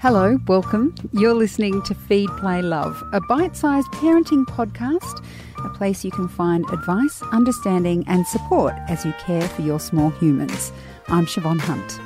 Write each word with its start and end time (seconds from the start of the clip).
Hello, 0.00 0.38
welcome. 0.46 0.94
You're 1.12 1.34
listening 1.34 1.82
to 1.82 1.94
Feed, 1.94 2.30
Play, 2.38 2.62
Love, 2.62 3.02
a 3.12 3.20
bite 3.20 3.54
sized 3.54 3.88
parenting 3.88 4.46
podcast, 4.46 5.22
a 5.62 5.68
place 5.76 6.06
you 6.06 6.10
can 6.10 6.26
find 6.26 6.64
advice, 6.70 7.20
understanding, 7.32 8.04
and 8.06 8.26
support 8.26 8.72
as 8.88 9.04
you 9.04 9.12
care 9.20 9.46
for 9.46 9.60
your 9.60 9.78
small 9.78 10.08
humans. 10.08 10.72
I'm 11.08 11.26
Siobhan 11.26 11.60
Hunt. 11.60 12.00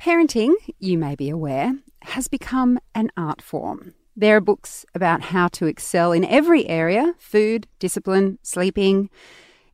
Parenting, 0.00 0.54
you 0.80 0.98
may 0.98 1.14
be 1.14 1.30
aware, 1.30 1.74
has 2.02 2.26
become 2.26 2.80
an 2.92 3.12
art 3.16 3.40
form. 3.40 3.94
There 4.16 4.34
are 4.34 4.40
books 4.40 4.84
about 4.96 5.20
how 5.20 5.46
to 5.46 5.66
excel 5.66 6.10
in 6.10 6.24
every 6.24 6.68
area 6.68 7.14
food, 7.18 7.68
discipline, 7.78 8.40
sleeping. 8.42 9.10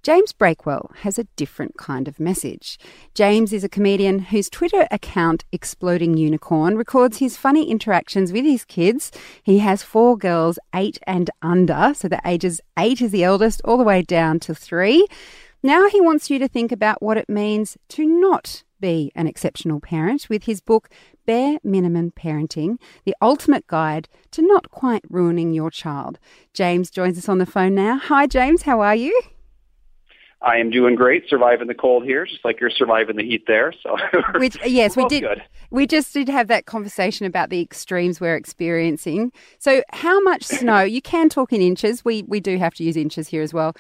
James 0.03 0.33
Breakwell 0.33 0.93
has 0.97 1.17
a 1.17 1.29
different 1.37 1.77
kind 1.77 2.09
of 2.09 2.19
message. 2.19 2.77
James 3.15 3.53
is 3.53 3.63
a 3.63 3.69
comedian 3.69 4.19
whose 4.19 4.51
Twitter 4.51 4.89
account, 4.91 5.45
Exploding 5.53 6.17
Unicorn, 6.17 6.77
records 6.77 7.19
his 7.19 7.37
funny 7.37 7.71
interactions 7.71 8.33
with 8.33 8.45
his 8.45 8.65
kids. 8.65 9.13
He 9.45 9.61
has 9.61 9.85
four 9.85 10.17
girls, 10.19 10.59
eight 10.75 10.99
and 11.07 11.31
under, 11.41 11.93
so 11.95 12.09
the 12.09 12.21
ages 12.27 12.61
eight 12.77 13.01
is 13.01 13.13
the 13.13 13.23
eldest, 13.23 13.61
all 13.65 13.77
the 13.77 13.85
way 13.85 14.03
down 14.03 14.41
to 14.41 14.57
three. 14.57 15.07
Now 15.63 15.89
he 15.89 16.01
wants 16.01 16.29
you 16.29 16.41
to 16.41 16.49
think 16.49 16.73
about 16.73 17.01
what 17.01 17.17
it 17.17 17.29
means 17.29 17.79
to 17.91 18.05
not 18.05 18.65
be 18.81 19.13
an 19.15 19.29
exceptional 19.29 19.79
parent 19.79 20.27
with 20.29 20.45
his 20.45 20.61
book, 20.61 20.89
Bare 21.27 21.59
Minimum 21.63 22.11
Parenting 22.17 22.81
The 23.05 23.15
Ultimate 23.23 23.69
Guide 23.69 24.09
to 24.33 24.43
Not 24.43 24.73
Quite 24.73 25.05
Ruining 25.09 25.53
Your 25.53 25.71
Child. 25.71 26.19
James 26.53 26.91
joins 26.91 27.17
us 27.19 27.29
on 27.29 27.39
the 27.39 27.47
phone 27.47 27.77
now. 27.77 27.99
Hi, 27.99 28.27
James, 28.27 28.63
how 28.63 28.81
are 28.81 28.97
you? 28.97 29.32
I 30.45 30.59
am 30.59 30.71
doing 30.71 30.95
great, 30.95 31.29
surviving 31.29 31.69
the 31.69 31.75
cold 31.75 32.05
here, 32.05 32.27
just 32.27 32.45
like 32.45 32.61
you're 32.61 32.71
surviving 32.71 33.17
the 33.17 33.25
heat 33.25 33.45
there. 33.47 33.73
So, 33.83 33.97
Which, 34.39 34.57
yes, 34.67 34.97
we 34.97 35.07
did. 35.07 35.23
Good. 35.23 35.43
We 35.71 35.87
just 35.87 36.13
did 36.13 36.29
have 36.29 36.49
that 36.49 36.67
conversation 36.67 37.27
about 37.27 37.51
the 37.51 37.61
extremes 37.61 38.21
we're 38.21 38.37
experiencing. 38.37 39.33
So, 39.59 39.83
how 39.91 40.21
much 40.21 40.45
snow? 40.45 40.83
You 40.83 41.01
can 41.01 41.29
talk 41.29 41.53
in 41.53 41.61
inches. 41.61 42.05
We 42.05 42.23
we 42.25 42.41
do 42.41 42.59
have 42.59 42.75
to 42.75 42.85
use 42.85 42.97
inches 42.97 43.29
here 43.29 43.43
as 43.43 43.55
well. 43.55 43.75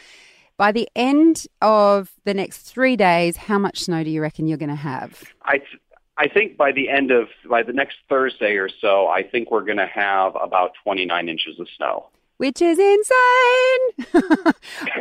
By 0.57 0.71
the 0.71 0.89
end 0.95 1.47
of 1.61 2.13
the 2.25 2.35
next 2.35 2.63
three 2.63 2.95
days, 2.95 3.37
how 3.37 3.59
much 3.59 3.81
snow 3.81 4.05
do 4.05 4.11
you 4.11 4.23
reckon 4.23 4.47
you're 4.47 4.59
going 4.59 4.69
to 4.69 4.75
have? 4.77 5.25
I 5.45 5.59
th- 5.59 5.81
I 6.19 6.29
think 6.29 6.57
by 6.57 6.73
the 6.73 6.89
end 6.89 7.11
of 7.11 7.29
by 7.49 7.63
the 7.63 7.73
next 7.73 7.97
Thursday 8.09 8.57
or 8.57 8.69
so, 8.69 9.09
I 9.09 9.23
think 9.23 9.51
we're 9.51 9.65
going 9.65 9.79
to 9.79 9.91
have 9.93 10.37
about 10.41 10.73
29 10.85 11.29
inches 11.29 11.59
of 11.59 11.67
snow 11.77 12.11
which 12.43 12.61
is 12.61 12.77
insane. 12.77 14.25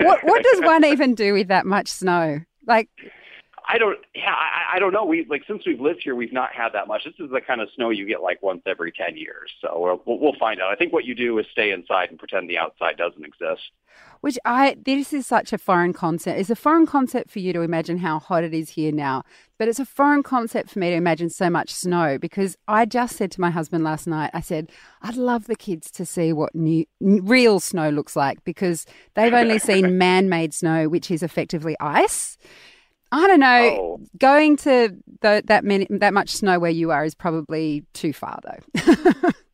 what 0.06 0.24
what 0.24 0.44
does 0.44 0.62
one 0.62 0.86
even 0.86 1.16
do 1.16 1.34
with 1.34 1.48
that 1.48 1.66
much 1.66 1.88
snow? 1.88 2.42
Like 2.68 2.88
I 3.72 3.78
don't. 3.78 4.00
Yeah, 4.14 4.34
I, 4.34 4.76
I 4.76 4.80
don't 4.80 4.92
know. 4.92 5.06
We 5.06 5.26
like 5.30 5.44
since 5.48 5.66
we've 5.66 5.80
lived 5.80 6.02
here, 6.04 6.14
we've 6.14 6.34
not 6.34 6.52
had 6.52 6.74
that 6.74 6.90
much. 6.90 7.06
This 7.06 7.14
is 7.20 7.32
the 7.32 7.40
kind 7.40 7.62
of 7.62 7.70
snow 7.74 7.90
you 7.90 8.06
get 8.06 8.22
like 8.22 8.44
once 8.44 8.64
every 8.66 8.92
ten 8.92 9.16
years. 9.16 9.50
So 9.62 10.02
we'll, 10.06 10.20
we'll 10.20 10.36
find 10.38 10.62
out. 10.62 10.74
I 10.74 10.76
think 10.76 10.92
what 10.92 11.06
you 11.06 11.16
do 11.16 11.40
is 11.40 11.46
stay 11.54 11.72
inside 11.72 12.10
and 12.10 12.20
pretend 12.20 12.50
the 12.50 12.58
outside 12.58 12.98
doesn't 12.98 13.24
exist. 13.24 13.62
Which 14.20 14.38
I 14.44 14.76
this 14.84 15.14
is 15.14 15.26
such 15.26 15.54
a 15.54 15.58
foreign 15.58 15.94
concept. 15.94 16.38
It's 16.38 16.50
a 16.50 16.56
foreign 16.56 16.86
concept 16.86 17.32
for 17.32 17.40
you 17.40 17.54
to 17.54 17.62
imagine 17.62 18.00
how 18.00 18.20
hot 18.20 18.44
it 18.44 18.54
is 18.54 18.72
here 18.72 18.92
now, 18.92 19.24
but 19.58 19.70
it's 19.70 19.80
a 19.80 19.86
foreign 19.86 20.22
concept 20.22 20.70
for 20.70 20.80
me 20.80 20.90
to 20.90 20.96
imagine 20.98 21.30
so 21.30 21.50
much 21.50 21.74
snow 21.74 22.18
because 22.18 22.58
I 22.68 22.86
just 22.86 23.16
said 23.16 23.32
to 23.32 23.42
my 23.42 23.52
husband 23.52 23.86
last 23.86 24.06
night. 24.06 24.32
I 24.34 24.42
said 24.42 24.70
I'd 25.02 25.16
love 25.16 25.48
the 25.48 25.56
kids 25.56 25.90
to 25.92 26.06
see 26.06 26.34
what 26.34 26.54
new 26.54 26.86
real 27.00 27.62
snow 27.62 27.90
looks 27.90 28.18
like 28.18 28.44
because 28.44 28.86
they've 29.14 29.34
only 29.34 29.60
seen 29.70 29.98
man-made 29.98 30.54
snow, 30.54 30.90
which 30.90 31.10
is 31.10 31.24
effectively 31.24 31.78
ice. 31.80 32.38
I 33.12 33.28
don't 33.28 33.40
know. 33.40 33.78
Oh. 33.80 34.00
Going 34.18 34.58
to 34.58 34.96
the, 35.22 35.44
that 35.46 35.64
many, 35.64 35.88
that 35.90 36.14
much 36.14 36.30
snow 36.30 36.60
where 36.60 36.72
you 36.72 36.92
are 36.92 37.04
is 37.04 37.16
probably 37.16 37.84
too 37.94 38.14
far, 38.14 38.40
though. 38.44 39.32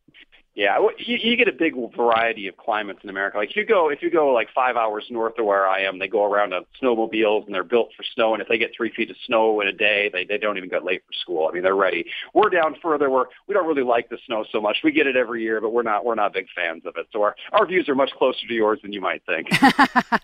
Yeah, 0.58 0.76
you, 0.98 1.18
you 1.22 1.36
get 1.36 1.46
a 1.46 1.52
big 1.52 1.74
variety 1.94 2.48
of 2.48 2.56
climates 2.56 2.98
in 3.04 3.10
America. 3.10 3.38
Like 3.38 3.50
if 3.50 3.56
you 3.56 3.64
go, 3.64 3.90
if 3.90 4.02
you 4.02 4.10
go 4.10 4.32
like 4.32 4.48
five 4.52 4.74
hours 4.74 5.04
north 5.08 5.38
of 5.38 5.44
where 5.44 5.68
I 5.68 5.82
am, 5.82 6.00
they 6.00 6.08
go 6.08 6.24
around 6.24 6.52
on 6.52 6.64
snowmobiles 6.82 7.46
and 7.46 7.54
they're 7.54 7.62
built 7.62 7.90
for 7.96 8.02
snow. 8.12 8.32
And 8.32 8.42
if 8.42 8.48
they 8.48 8.58
get 8.58 8.72
three 8.76 8.90
feet 8.90 9.08
of 9.08 9.14
snow 9.24 9.60
in 9.60 9.68
a 9.68 9.72
day, 9.72 10.10
they 10.12 10.24
they 10.24 10.36
don't 10.36 10.56
even 10.56 10.68
get 10.68 10.84
late 10.84 11.04
for 11.06 11.12
school. 11.12 11.46
I 11.48 11.54
mean, 11.54 11.62
they're 11.62 11.76
ready. 11.76 12.06
We're 12.34 12.50
down 12.50 12.74
further 12.82 13.08
where 13.08 13.26
we 13.46 13.54
don't 13.54 13.68
really 13.68 13.84
like 13.84 14.08
the 14.08 14.18
snow 14.26 14.44
so 14.50 14.60
much. 14.60 14.78
We 14.82 14.90
get 14.90 15.06
it 15.06 15.14
every 15.14 15.44
year, 15.44 15.60
but 15.60 15.70
we're 15.72 15.84
not 15.84 16.04
we're 16.04 16.16
not 16.16 16.32
big 16.32 16.48
fans 16.56 16.82
of 16.86 16.94
it. 16.96 17.06
So 17.12 17.22
our 17.22 17.36
our 17.52 17.64
views 17.64 17.88
are 17.88 17.94
much 17.94 18.10
closer 18.18 18.44
to 18.48 18.52
yours 18.52 18.80
than 18.82 18.92
you 18.92 19.00
might 19.00 19.22
think. 19.26 19.46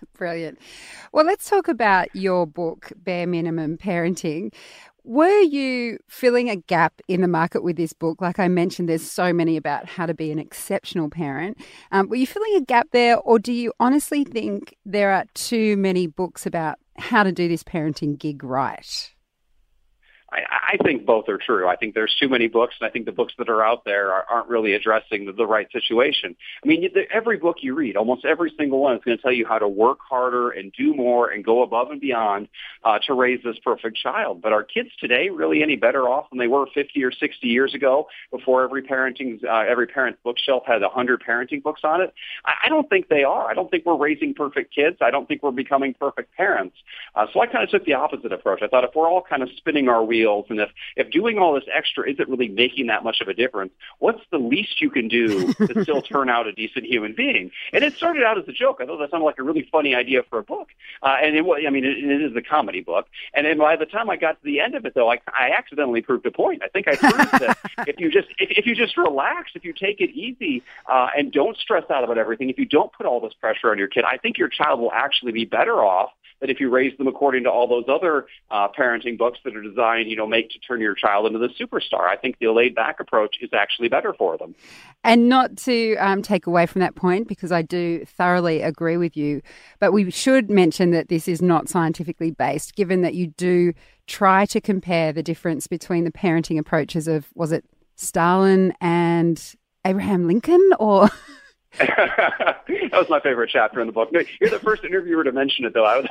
Brilliant. 0.17 0.59
Well, 1.13 1.23
let's 1.23 1.49
talk 1.49 1.69
about 1.69 2.13
your 2.13 2.45
book, 2.45 2.91
Bare 2.97 3.25
Minimum 3.25 3.77
Parenting. 3.77 4.51
Were 5.07 5.41
you 5.41 5.99
filling 6.07 6.49
a 6.49 6.55
gap 6.55 6.99
in 7.07 7.21
the 7.21 7.27
market 7.27 7.63
with 7.63 7.75
this 7.77 7.93
book? 7.93 8.21
Like 8.21 8.39
I 8.39 8.47
mentioned, 8.47 8.89
there's 8.89 9.03
so 9.09 9.31
many 9.31 9.55
about 9.55 9.87
how 9.87 10.07
to 10.07 10.15
be 10.15 10.31
an 10.31 10.39
exceptional 10.39 11.11
parent. 11.11 11.59
Um, 11.91 12.09
were 12.09 12.15
you 12.15 12.25
filling 12.25 12.55
a 12.55 12.61
gap 12.61 12.87
there, 12.91 13.19
or 13.19 13.37
do 13.37 13.53
you 13.53 13.71
honestly 13.79 14.23
think 14.23 14.75
there 14.83 15.11
are 15.11 15.25
too 15.35 15.77
many 15.77 16.07
books 16.07 16.47
about 16.47 16.79
how 16.97 17.21
to 17.21 17.31
do 17.31 17.47
this 17.47 17.61
parenting 17.61 18.17
gig 18.17 18.43
right? 18.43 19.11
I, 20.31 20.64
I 20.65 20.77
think 20.83 21.05
both 21.05 21.29
are 21.29 21.37
true. 21.37 21.67
I 21.67 21.75
think 21.75 21.93
there's 21.93 22.15
too 22.19 22.27
many 22.27 22.47
books, 22.47 22.75
and 22.79 22.87
I 22.87 22.91
think 22.91 23.05
the 23.05 23.11
books 23.11 23.33
that 23.37 23.49
are 23.49 23.63
out 23.63 23.85
there 23.85 24.11
are, 24.11 24.25
aren't 24.29 24.49
really 24.49 24.73
addressing 24.73 25.25
the, 25.25 25.31
the 25.31 25.45
right 25.45 25.71
situation. 25.71 26.35
I 26.63 26.67
mean, 26.67 26.89
the, 26.93 27.03
every 27.13 27.37
book 27.37 27.57
you 27.61 27.75
read, 27.75 27.95
almost 27.95 28.25
every 28.25 28.51
single 28.57 28.79
one, 28.79 28.95
is 28.95 29.03
going 29.03 29.17
to 29.17 29.21
tell 29.21 29.31
you 29.31 29.45
how 29.45 29.59
to 29.59 29.67
work 29.67 29.99
harder 30.09 30.49
and 30.49 30.73
do 30.73 30.95
more 30.95 31.29
and 31.29 31.45
go 31.45 31.61
above 31.61 31.91
and 31.91 32.01
beyond 32.01 32.47
uh, 32.83 32.97
to 33.05 33.13
raise 33.13 33.41
this 33.43 33.57
perfect 33.63 33.97
child. 33.97 34.41
But 34.41 34.53
are 34.53 34.63
kids 34.63 34.89
today 34.99 35.29
really 35.29 35.61
any 35.61 35.75
better 35.75 36.09
off 36.09 36.29
than 36.31 36.39
they 36.39 36.47
were 36.47 36.65
50 36.73 37.03
or 37.03 37.11
60 37.11 37.47
years 37.47 37.73
ago, 37.75 38.07
before 38.31 38.63
every 38.63 38.81
parenting 38.81 39.43
uh, 39.43 39.65
every 39.69 39.87
parent's 39.87 40.19
bookshelf 40.23 40.63
had 40.65 40.81
100 40.81 41.21
parenting 41.21 41.61
books 41.61 41.81
on 41.83 42.01
it? 42.01 42.13
I, 42.45 42.53
I 42.65 42.69
don't 42.69 42.89
think 42.89 43.09
they 43.09 43.23
are. 43.23 43.49
I 43.49 43.53
don't 43.53 43.69
think 43.69 43.85
we're 43.85 43.97
raising 43.97 44.33
perfect 44.33 44.73
kids. 44.73 44.97
I 45.01 45.11
don't 45.11 45.27
think 45.27 45.43
we're 45.43 45.51
becoming 45.51 45.93
perfect 45.93 46.33
parents. 46.35 46.75
Uh, 47.13 47.27
so 47.33 47.41
I 47.41 47.47
kind 47.47 47.63
of 47.63 47.69
took 47.69 47.85
the 47.85 47.93
opposite 47.93 48.33
approach. 48.33 48.61
I 48.63 48.67
thought 48.67 48.83
if 48.83 48.91
we're 48.95 49.09
all 49.09 49.21
kind 49.21 49.43
of 49.43 49.49
spinning 49.57 49.89
our 49.89 50.03
wheels. 50.03 50.45
And 50.59 50.69
if, 50.69 50.71
if 50.95 51.11
doing 51.11 51.37
all 51.37 51.53
this 51.53 51.63
extra 51.73 52.09
isn't 52.09 52.29
really 52.29 52.47
making 52.47 52.87
that 52.87 53.03
much 53.03 53.21
of 53.21 53.27
a 53.27 53.33
difference, 53.33 53.73
what's 53.99 54.21
the 54.31 54.37
least 54.37 54.81
you 54.81 54.89
can 54.89 55.07
do 55.07 55.53
to 55.53 55.81
still 55.83 56.01
turn 56.01 56.29
out 56.29 56.47
a 56.47 56.51
decent 56.51 56.85
human 56.85 57.13
being? 57.13 57.51
And 57.73 57.83
it 57.83 57.95
started 57.95 58.23
out 58.23 58.37
as 58.37 58.47
a 58.47 58.51
joke. 58.51 58.79
I 58.81 58.85
thought 58.85 58.97
that 58.97 59.11
sounded 59.11 59.25
like 59.25 59.39
a 59.39 59.43
really 59.43 59.67
funny 59.71 59.95
idea 59.95 60.23
for 60.29 60.39
a 60.39 60.43
book. 60.43 60.69
Uh, 61.03 61.17
and 61.21 61.35
it 61.35 61.45
was, 61.45 61.63
I 61.65 61.69
mean, 61.69 61.85
it, 61.85 61.97
it 61.97 62.21
is 62.21 62.35
a 62.35 62.41
comedy 62.41 62.81
book. 62.81 63.07
And 63.33 63.45
then 63.45 63.57
by 63.57 63.75
the 63.75 63.85
time 63.85 64.09
I 64.09 64.17
got 64.17 64.39
to 64.41 64.43
the 64.43 64.59
end 64.59 64.75
of 64.75 64.85
it, 64.85 64.93
though, 64.95 65.11
I, 65.11 65.19
I 65.27 65.51
accidentally 65.57 66.01
proved 66.01 66.25
a 66.25 66.31
point. 66.31 66.61
I 66.63 66.67
think 66.69 66.87
I 66.87 66.95
proved 66.95 67.31
that 67.39 67.57
if 67.87 67.99
you 67.99 68.09
just, 68.11 68.27
if, 68.37 68.59
if 68.59 68.65
you 68.65 68.75
just 68.75 68.97
relax, 68.97 69.51
if 69.55 69.63
you 69.63 69.73
take 69.73 70.01
it 70.01 70.11
easy, 70.11 70.63
uh, 70.91 71.07
and 71.17 71.31
don't 71.31 71.57
stress 71.57 71.83
out 71.89 72.03
about 72.03 72.17
everything, 72.17 72.49
if 72.49 72.57
you 72.57 72.65
don't 72.65 72.91
put 72.93 73.05
all 73.05 73.19
this 73.19 73.33
pressure 73.33 73.71
on 73.71 73.77
your 73.77 73.87
kid, 73.87 74.03
I 74.05 74.17
think 74.17 74.37
your 74.37 74.49
child 74.49 74.79
will 74.79 74.91
actually 74.91 75.31
be 75.31 75.45
better 75.45 75.83
off 75.83 76.11
that 76.45 76.51
if 76.51 76.59
you 76.59 76.69
raise 76.69 76.95
them 76.99 77.07
according 77.07 77.43
to 77.43 77.49
all 77.49 77.67
those 77.67 77.85
other 77.87 78.27
uh, 78.51 78.67
parenting 78.77 79.17
books 79.17 79.39
that 79.43 79.55
are 79.55 79.63
designed, 79.63 80.11
you 80.11 80.15
know, 80.15 80.27
make 80.27 80.51
to 80.51 80.59
turn 80.59 80.79
your 80.79 80.93
child 80.93 81.25
into 81.25 81.39
the 81.39 81.49
superstar. 81.59 82.01
I 82.01 82.15
think 82.15 82.37
the 82.37 82.47
laid 82.49 82.75
back 82.75 82.99
approach 82.99 83.37
is 83.41 83.49
actually 83.51 83.89
better 83.89 84.13
for 84.13 84.37
them. 84.37 84.53
And 85.03 85.27
not 85.27 85.57
to 85.57 85.95
um, 85.95 86.21
take 86.21 86.45
away 86.45 86.67
from 86.67 86.81
that 86.81 86.93
point, 86.93 87.27
because 87.27 87.51
I 87.51 87.63
do 87.63 88.05
thoroughly 88.05 88.61
agree 88.61 88.97
with 88.97 89.17
you, 89.17 89.41
but 89.79 89.91
we 89.91 90.11
should 90.11 90.51
mention 90.51 90.91
that 90.91 91.09
this 91.09 91.27
is 91.27 91.41
not 91.41 91.67
scientifically 91.67 92.29
based, 92.29 92.75
given 92.75 93.01
that 93.01 93.15
you 93.15 93.27
do 93.27 93.73
try 94.05 94.45
to 94.45 94.61
compare 94.61 95.11
the 95.11 95.23
difference 95.23 95.65
between 95.65 96.03
the 96.03 96.11
parenting 96.11 96.59
approaches 96.59 97.07
of, 97.07 97.27
was 97.33 97.51
it 97.51 97.65
Stalin 97.95 98.71
and 98.79 99.55
Abraham 99.83 100.27
Lincoln 100.27 100.61
or 100.79 101.09
that 101.77 102.91
was 102.93 103.09
my 103.09 103.19
favorite 103.19 103.49
chapter 103.51 103.81
in 103.81 103.87
the 103.87 103.93
book. 103.93 104.09
You're 104.11 104.49
the 104.49 104.59
first 104.59 104.83
interviewer 104.83 105.23
to 105.23 105.31
mention 105.31 105.65
it, 105.65 105.73
though. 105.73 105.85
I 105.85 105.97
was 105.97 106.07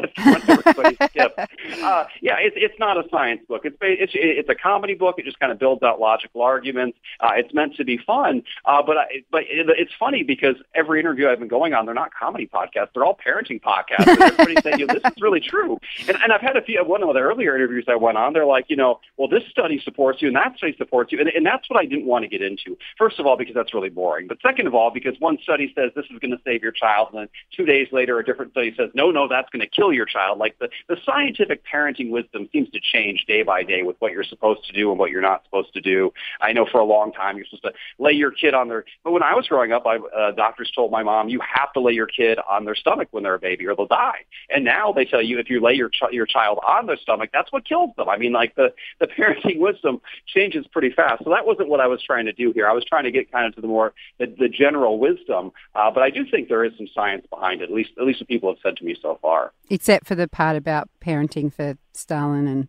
everybody 0.48 0.96
skip. 1.10 1.38
Uh, 1.82 2.04
yeah, 2.20 2.36
it's 2.38 2.56
it's 2.58 2.78
not 2.78 2.96
a 2.96 3.08
science 3.10 3.42
book. 3.48 3.62
It's 3.64 3.76
it's 3.80 4.12
it's 4.14 4.48
a 4.48 4.54
comedy 4.54 4.94
book. 4.94 5.18
It 5.18 5.24
just 5.24 5.38
kind 5.38 5.52
of 5.52 5.58
builds 5.58 5.82
out 5.82 6.00
logical 6.00 6.42
arguments. 6.42 6.98
Uh, 7.20 7.32
it's 7.36 7.52
meant 7.54 7.76
to 7.76 7.84
be 7.84 7.98
fun, 7.98 8.42
uh, 8.64 8.82
but 8.82 8.96
I, 8.96 9.24
but 9.30 9.42
it, 9.42 9.66
it's 9.78 9.92
funny 9.98 10.22
because 10.22 10.56
every 10.74 11.00
interview 11.00 11.28
I've 11.28 11.38
been 11.38 11.48
going 11.48 11.74
on, 11.74 11.86
they're 11.86 11.94
not 11.94 12.12
comedy 12.12 12.46
podcasts. 12.46 12.88
They're 12.94 13.04
all 13.04 13.16
parenting 13.16 13.60
podcasts. 13.60 14.06
And 14.38 14.62
saying, 14.62 14.80
you 14.80 14.86
know, 14.86 14.94
this 14.94 15.04
is 15.04 15.22
really 15.22 15.40
true. 15.40 15.78
And, 16.08 16.16
and 16.22 16.32
I've 16.32 16.40
had 16.40 16.56
a 16.56 16.62
few. 16.62 16.82
One 16.84 17.02
of 17.02 17.14
the 17.14 17.20
earlier 17.20 17.54
interviews 17.54 17.84
I 17.88 17.96
went 17.96 18.18
on, 18.18 18.32
they're 18.32 18.46
like, 18.46 18.66
you 18.68 18.76
know, 18.76 19.00
well, 19.16 19.28
this 19.28 19.44
study 19.50 19.80
supports 19.84 20.20
you, 20.20 20.28
and 20.28 20.36
that 20.36 20.56
study 20.56 20.74
supports 20.76 21.12
you, 21.12 21.20
and, 21.20 21.28
and 21.28 21.46
that's 21.46 21.68
what 21.70 21.78
I 21.78 21.86
didn't 21.86 22.06
want 22.06 22.24
to 22.24 22.28
get 22.28 22.42
into. 22.42 22.76
First 22.98 23.18
of 23.20 23.26
all, 23.26 23.36
because 23.36 23.54
that's 23.54 23.72
really 23.72 23.90
boring. 23.90 24.26
But 24.26 24.38
second 24.42 24.66
of 24.66 24.74
all, 24.74 24.90
because 24.90 25.14
one 25.20 25.38
study 25.42 25.53
study 25.54 25.72
says 25.76 25.92
this 25.94 26.06
is 26.10 26.18
going 26.18 26.32
to 26.32 26.40
save 26.44 26.62
your 26.62 26.72
child, 26.72 27.08
and 27.12 27.20
then 27.20 27.28
two 27.56 27.64
days 27.64 27.86
later, 27.92 28.18
a 28.18 28.24
different 28.24 28.50
study 28.50 28.74
says, 28.76 28.90
no, 28.94 29.12
no, 29.12 29.28
that's 29.28 29.48
going 29.50 29.60
to 29.60 29.68
kill 29.68 29.92
your 29.92 30.04
child. 30.04 30.38
Like 30.38 30.58
the, 30.58 30.68
the 30.88 30.96
scientific 31.06 31.62
parenting 31.72 32.10
wisdom 32.10 32.48
seems 32.52 32.68
to 32.70 32.80
change 32.80 33.24
day 33.26 33.42
by 33.42 33.62
day 33.62 33.82
with 33.82 33.96
what 34.00 34.10
you're 34.10 34.24
supposed 34.24 34.66
to 34.66 34.72
do 34.72 34.90
and 34.90 34.98
what 34.98 35.10
you're 35.10 35.22
not 35.22 35.44
supposed 35.44 35.72
to 35.74 35.80
do. 35.80 36.12
I 36.40 36.52
know 36.52 36.66
for 36.70 36.80
a 36.80 36.84
long 36.84 37.12
time 37.12 37.36
you're 37.36 37.46
supposed 37.46 37.62
to 37.64 37.72
lay 37.98 38.12
your 38.12 38.32
kid 38.32 38.52
on 38.54 38.68
their, 38.68 38.84
but 39.04 39.12
when 39.12 39.22
I 39.22 39.34
was 39.34 39.46
growing 39.46 39.72
up, 39.72 39.86
I, 39.86 39.96
uh, 39.96 40.32
doctors 40.32 40.72
told 40.74 40.90
my 40.90 41.04
mom, 41.04 41.28
you 41.28 41.40
have 41.40 41.72
to 41.74 41.80
lay 41.80 41.92
your 41.92 42.06
kid 42.06 42.38
on 42.50 42.64
their 42.64 42.74
stomach 42.74 43.08
when 43.12 43.22
they're 43.22 43.34
a 43.34 43.38
baby 43.38 43.66
or 43.66 43.76
they'll 43.76 43.86
die. 43.86 44.24
And 44.50 44.64
now 44.64 44.92
they 44.92 45.04
tell 45.04 45.22
you 45.22 45.38
if 45.38 45.48
you 45.48 45.60
lay 45.60 45.74
your, 45.74 45.88
ch- 45.88 46.02
your 46.10 46.26
child 46.26 46.58
on 46.66 46.86
their 46.86 46.96
stomach, 46.96 47.30
that's 47.32 47.52
what 47.52 47.64
kills 47.64 47.90
them. 47.96 48.08
I 48.08 48.16
mean, 48.16 48.32
like 48.32 48.56
the, 48.56 48.72
the 48.98 49.06
parenting 49.18 49.58
wisdom 49.58 50.00
changes 50.26 50.66
pretty 50.66 50.90
fast. 50.90 51.22
So 51.22 51.30
that 51.30 51.46
wasn't 51.46 51.68
what 51.68 51.80
I 51.80 51.86
was 51.86 52.02
trying 52.02 52.26
to 52.26 52.32
do 52.32 52.52
here. 52.52 52.68
I 52.68 52.72
was 52.72 52.84
trying 52.84 53.04
to 53.04 53.12
get 53.12 53.30
kind 53.30 53.46
of 53.46 53.54
to 53.54 53.60
the 53.60 53.68
more, 53.68 53.94
the, 54.18 54.26
the 54.26 54.48
general 54.48 54.98
wisdom. 54.98 55.43
Uh, 55.74 55.90
but 55.90 56.02
I 56.02 56.10
do 56.10 56.24
think 56.24 56.48
there 56.48 56.64
is 56.64 56.72
some 56.76 56.88
science 56.94 57.26
behind 57.30 57.60
it, 57.60 57.64
at 57.64 57.70
least, 57.70 57.90
at 57.98 58.04
least 58.04 58.20
what 58.20 58.28
people 58.28 58.50
have 58.50 58.58
said 58.62 58.76
to 58.76 58.84
me 58.84 58.96
so 59.00 59.18
far. 59.20 59.52
Except 59.70 60.06
for 60.06 60.14
the 60.14 60.28
part 60.28 60.56
about 60.56 60.88
parenting 61.00 61.52
for 61.52 61.76
Stalin 61.92 62.46
and 62.46 62.68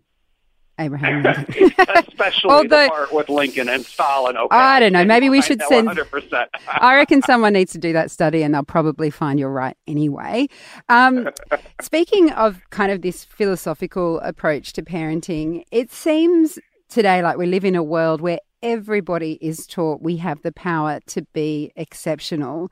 Abraham 0.79 1.23
Lincoln. 1.23 1.71
Especially 1.95 2.51
Although, 2.51 2.83
the 2.83 2.89
part 2.89 3.13
with 3.13 3.29
Lincoln 3.29 3.69
and 3.69 3.85
Stalin. 3.85 4.35
Okay, 4.35 4.55
I 4.55 4.79
don't 4.79 4.93
know. 4.93 5.05
Maybe 5.05 5.29
we 5.29 5.41
should 5.41 5.61
send. 5.63 5.87
100%. 5.87 6.47
I 6.67 6.95
reckon 6.95 7.21
someone 7.21 7.53
needs 7.53 7.71
to 7.73 7.77
do 7.77 7.93
that 7.93 8.11
study, 8.11 8.43
and 8.43 8.53
they'll 8.53 8.63
probably 8.63 9.09
find 9.09 9.39
you're 9.39 9.49
right 9.49 9.77
anyway. 9.87 10.47
Um, 10.89 11.29
speaking 11.81 12.31
of 12.31 12.61
kind 12.71 12.91
of 12.91 13.01
this 13.01 13.23
philosophical 13.23 14.19
approach 14.19 14.73
to 14.73 14.81
parenting, 14.81 15.63
it 15.71 15.91
seems 15.91 16.59
today 16.89 17.21
like 17.21 17.37
we 17.37 17.45
live 17.45 17.65
in 17.65 17.75
a 17.75 17.83
world 17.83 18.21
where 18.21 18.39
everybody 18.65 19.33
is 19.41 19.67
taught 19.67 20.01
we 20.01 20.17
have 20.17 20.41
the 20.41 20.51
power 20.51 20.99
to 21.05 21.21
be 21.33 21.71
exceptional 21.75 22.71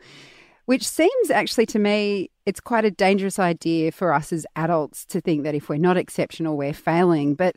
which 0.65 0.87
seems 0.87 1.29
actually 1.29 1.67
to 1.67 1.77
me 1.77 2.29
it's 2.47 2.59
quite 2.59 2.83
a 2.83 2.91
dangerous 2.91 3.37
idea 3.37 3.91
for 3.91 4.11
us 4.11 4.33
as 4.33 4.45
adults 4.55 5.05
to 5.05 5.21
think 5.21 5.43
that 5.43 5.53
if 5.53 5.69
we're 5.69 5.77
not 5.77 5.95
exceptional 5.95 6.57
we're 6.57 6.73
failing 6.73 7.35
but 7.35 7.55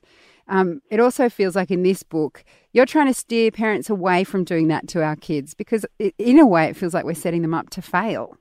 um, 0.49 0.81
it 0.91 1.01
also 1.01 1.29
feels 1.29 1.57
like 1.57 1.71
in 1.71 1.83
this 1.83 2.03
book, 2.03 2.45
you're 2.73 2.87
trying 2.87 3.09
to 3.09 3.15
steer 3.15 3.51
parents 3.51 3.91
away 3.91 4.23
from 4.23 4.45
doing 4.45 4.69
that 4.69 4.87
to 4.89 5.03
our 5.03 5.17
kids 5.17 5.55
because, 5.55 5.85
in 5.99 6.39
a 6.39 6.47
way, 6.47 6.67
it 6.67 6.77
feels 6.77 6.95
like 6.95 7.05
we're 7.05 7.15
setting 7.15 7.43
them 7.43 7.55
up 7.55 7.71
to 7.71 7.83
fail. 7.83 8.37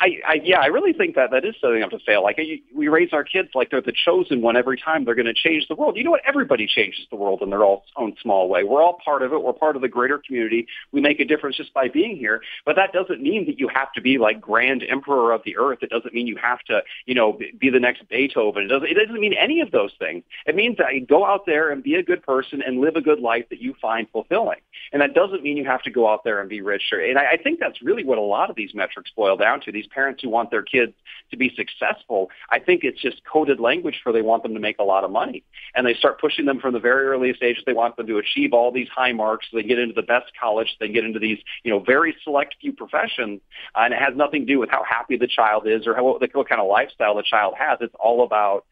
I, 0.00 0.20
I 0.26 0.34
yeah, 0.42 0.60
I 0.60 0.66
really 0.66 0.92
think 0.92 1.14
that 1.16 1.30
that 1.30 1.44
is 1.44 1.54
setting 1.60 1.82
up 1.82 1.90
to 1.90 1.98
fail. 2.00 2.22
Like 2.22 2.40
we 2.74 2.88
raise 2.88 3.12
our 3.12 3.24
kids 3.24 3.50
like 3.54 3.70
they're 3.70 3.80
the 3.80 3.92
chosen 3.92 4.42
one 4.42 4.56
every 4.56 4.78
time 4.78 5.04
they're 5.04 5.14
going 5.14 5.26
to 5.26 5.34
change 5.34 5.66
the 5.68 5.74
world. 5.74 5.96
You 5.96 6.04
know 6.04 6.10
what? 6.10 6.22
Everybody 6.26 6.66
changes 6.66 7.06
the 7.10 7.16
world 7.16 7.42
in 7.42 7.50
their 7.50 7.64
own 7.64 7.80
small 8.20 8.48
way. 8.48 8.64
We're 8.64 8.82
all 8.82 8.98
part 9.04 9.22
of 9.22 9.32
it. 9.32 9.42
We're 9.42 9.52
part 9.52 9.76
of 9.76 9.82
the 9.82 9.88
greater 9.88 10.18
community. 10.18 10.66
We 10.92 11.00
make 11.00 11.20
a 11.20 11.24
difference 11.24 11.56
just 11.56 11.72
by 11.74 11.88
being 11.88 12.16
here. 12.16 12.42
But 12.64 12.76
that 12.76 12.92
doesn't 12.92 13.22
mean 13.22 13.46
that 13.46 13.58
you 13.58 13.68
have 13.68 13.92
to 13.92 14.00
be 14.00 14.18
like 14.18 14.40
grand 14.40 14.82
emperor 14.88 15.32
of 15.32 15.42
the 15.44 15.56
earth. 15.56 15.78
It 15.82 15.90
doesn't 15.90 16.14
mean 16.14 16.26
you 16.26 16.36
have 16.36 16.60
to, 16.64 16.82
you 17.06 17.14
know, 17.14 17.38
be 17.58 17.70
the 17.70 17.80
next 17.80 18.08
Beethoven. 18.08 18.64
It 18.64 18.68
doesn't. 18.68 18.88
It 18.88 18.94
doesn't 18.94 19.20
mean 19.20 19.34
any 19.34 19.60
of 19.60 19.70
those 19.70 19.92
things. 19.98 20.24
It 20.46 20.54
means 20.54 20.76
that 20.78 20.94
you 20.94 21.06
go 21.06 21.24
out 21.24 21.46
there 21.46 21.70
and 21.70 21.82
be 21.82 21.94
a 21.94 22.02
good 22.02 22.22
person 22.22 22.62
and 22.62 22.80
live 22.80 22.96
a 22.96 23.00
good 23.00 23.20
life 23.20 23.46
that 23.50 23.60
you 23.60 23.74
find 23.80 24.08
fulfilling. 24.10 24.60
And 24.92 25.02
that 25.02 25.14
doesn't 25.14 25.42
mean 25.42 25.56
you 25.56 25.64
have 25.64 25.82
to 25.82 25.90
go 25.90 26.08
out 26.08 26.24
there 26.24 26.40
and 26.40 26.48
be 26.48 26.60
richer. 26.60 27.00
And 27.00 27.18
I, 27.18 27.32
I 27.32 27.36
think 27.36 27.60
that's 27.60 27.82
really 27.82 28.04
what 28.04 28.18
a 28.18 28.22
lot 28.22 28.50
of 28.50 28.56
these 28.56 28.74
metrics 28.74 29.10
boil 29.14 29.36
down 29.36 29.60
to. 29.62 29.72
These 29.72 29.83
parents 29.86 30.22
who 30.22 30.28
want 30.28 30.50
their 30.50 30.62
kids 30.62 30.92
to 31.30 31.36
be 31.36 31.52
successful, 31.56 32.30
I 32.50 32.58
think 32.58 32.84
it's 32.84 33.00
just 33.00 33.22
coded 33.24 33.60
language 33.60 34.00
for 34.02 34.12
they 34.12 34.22
want 34.22 34.42
them 34.42 34.54
to 34.54 34.60
make 34.60 34.78
a 34.78 34.84
lot 34.84 35.04
of 35.04 35.10
money. 35.10 35.42
And 35.74 35.86
they 35.86 35.94
start 35.94 36.20
pushing 36.20 36.44
them 36.44 36.60
from 36.60 36.72
the 36.72 36.80
very 36.80 37.06
earliest 37.06 37.42
ages. 37.42 37.62
They 37.66 37.72
want 37.72 37.96
them 37.96 38.06
to 38.06 38.18
achieve 38.18 38.52
all 38.52 38.72
these 38.72 38.88
high 38.88 39.12
marks. 39.12 39.46
So 39.50 39.56
they 39.56 39.62
get 39.62 39.78
into 39.78 39.94
the 39.94 40.02
best 40.02 40.32
college. 40.40 40.76
They 40.80 40.88
get 40.88 41.04
into 41.04 41.18
these, 41.18 41.38
you 41.62 41.70
know, 41.70 41.80
very 41.80 42.16
select 42.22 42.56
few 42.60 42.72
professions. 42.72 43.40
And 43.74 43.94
it 43.94 44.00
has 44.00 44.16
nothing 44.16 44.46
to 44.46 44.52
do 44.52 44.58
with 44.58 44.70
how 44.70 44.84
happy 44.84 45.16
the 45.16 45.26
child 45.26 45.66
is 45.66 45.86
or 45.86 45.94
how, 45.94 46.04
what 46.04 46.48
kind 46.48 46.60
of 46.60 46.68
lifestyle 46.68 47.16
the 47.16 47.22
child 47.22 47.54
has. 47.58 47.78
It's 47.80 47.94
all 47.98 48.24
about 48.24 48.64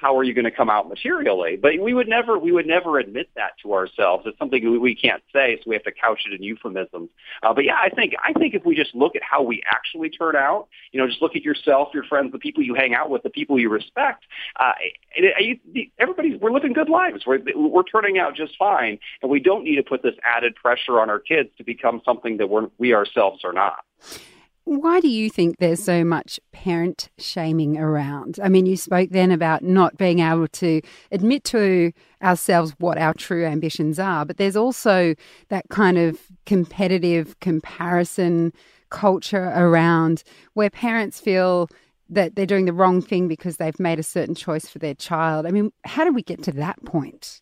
how 0.00 0.16
are 0.16 0.24
you 0.24 0.34
going 0.34 0.44
to 0.44 0.50
come 0.50 0.70
out 0.70 0.88
materially? 0.88 1.56
But 1.56 1.78
we 1.80 1.92
would 1.94 2.08
never, 2.08 2.38
we 2.38 2.52
would 2.52 2.66
never 2.66 2.98
admit 2.98 3.30
that 3.36 3.52
to 3.62 3.74
ourselves. 3.74 4.24
It's 4.26 4.38
something 4.38 4.80
we 4.80 4.94
can't 4.94 5.22
say, 5.32 5.58
so 5.62 5.68
we 5.68 5.74
have 5.74 5.84
to 5.84 5.92
couch 5.92 6.20
it 6.26 6.32
in 6.32 6.42
euphemisms. 6.42 7.10
Uh, 7.42 7.52
but 7.52 7.64
yeah, 7.64 7.76
I 7.82 7.90
think, 7.90 8.14
I 8.24 8.32
think 8.32 8.54
if 8.54 8.64
we 8.64 8.74
just 8.74 8.94
look 8.94 9.14
at 9.16 9.22
how 9.22 9.42
we 9.42 9.62
actually 9.70 10.10
turn 10.10 10.36
out, 10.36 10.68
you 10.92 11.00
know, 11.00 11.06
just 11.06 11.20
look 11.20 11.36
at 11.36 11.42
yourself, 11.42 11.88
your 11.92 12.04
friends, 12.04 12.32
the 12.32 12.38
people 12.38 12.62
you 12.62 12.74
hang 12.74 12.94
out 12.94 13.10
with, 13.10 13.22
the 13.22 13.30
people 13.30 13.58
you 13.58 13.68
respect. 13.68 14.24
Uh, 14.58 14.72
it, 15.14 15.60
we're 16.40 16.52
living 16.52 16.72
good 16.72 16.88
lives. 16.88 17.24
We're 17.26 17.40
we're 17.54 17.82
turning 17.82 18.18
out 18.18 18.34
just 18.34 18.56
fine, 18.58 18.98
and 19.22 19.30
we 19.30 19.40
don't 19.40 19.64
need 19.64 19.76
to 19.76 19.82
put 19.82 20.02
this 20.02 20.14
added 20.24 20.54
pressure 20.54 21.00
on 21.00 21.10
our 21.10 21.18
kids 21.18 21.50
to 21.58 21.64
become 21.64 22.00
something 22.04 22.38
that 22.38 22.48
we're, 22.48 22.68
we 22.78 22.94
ourselves 22.94 23.44
are 23.44 23.52
not. 23.52 23.84
Why 24.64 25.00
do 25.00 25.08
you 25.08 25.30
think 25.30 25.56
there's 25.56 25.82
so 25.82 26.04
much 26.04 26.38
parent 26.52 27.08
shaming 27.18 27.76
around? 27.76 28.38
I 28.42 28.48
mean, 28.48 28.66
you 28.66 28.76
spoke 28.76 29.10
then 29.10 29.30
about 29.30 29.62
not 29.64 29.96
being 29.96 30.20
able 30.20 30.48
to 30.48 30.80
admit 31.10 31.44
to 31.44 31.92
ourselves 32.22 32.74
what 32.78 32.98
our 32.98 33.14
true 33.14 33.44
ambitions 33.44 33.98
are, 33.98 34.24
but 34.24 34.36
there's 34.36 34.56
also 34.56 35.14
that 35.48 35.68
kind 35.70 35.98
of 35.98 36.20
competitive 36.46 37.40
comparison 37.40 38.52
culture 38.90 39.52
around 39.56 40.22
where 40.54 40.70
parents 40.70 41.18
feel 41.18 41.68
that 42.10 42.34
they're 42.34 42.46
doing 42.46 42.66
the 42.66 42.72
wrong 42.72 43.00
thing 43.00 43.28
because 43.28 43.56
they've 43.56 43.80
made 43.80 43.98
a 43.98 44.04
certain 44.04 44.34
choice 44.34 44.68
for 44.68 44.78
their 44.78 44.94
child. 44.94 45.46
I 45.46 45.50
mean, 45.50 45.72
how 45.84 46.04
do 46.04 46.12
we 46.12 46.22
get 46.22 46.42
to 46.44 46.52
that 46.52 46.84
point? 46.84 47.40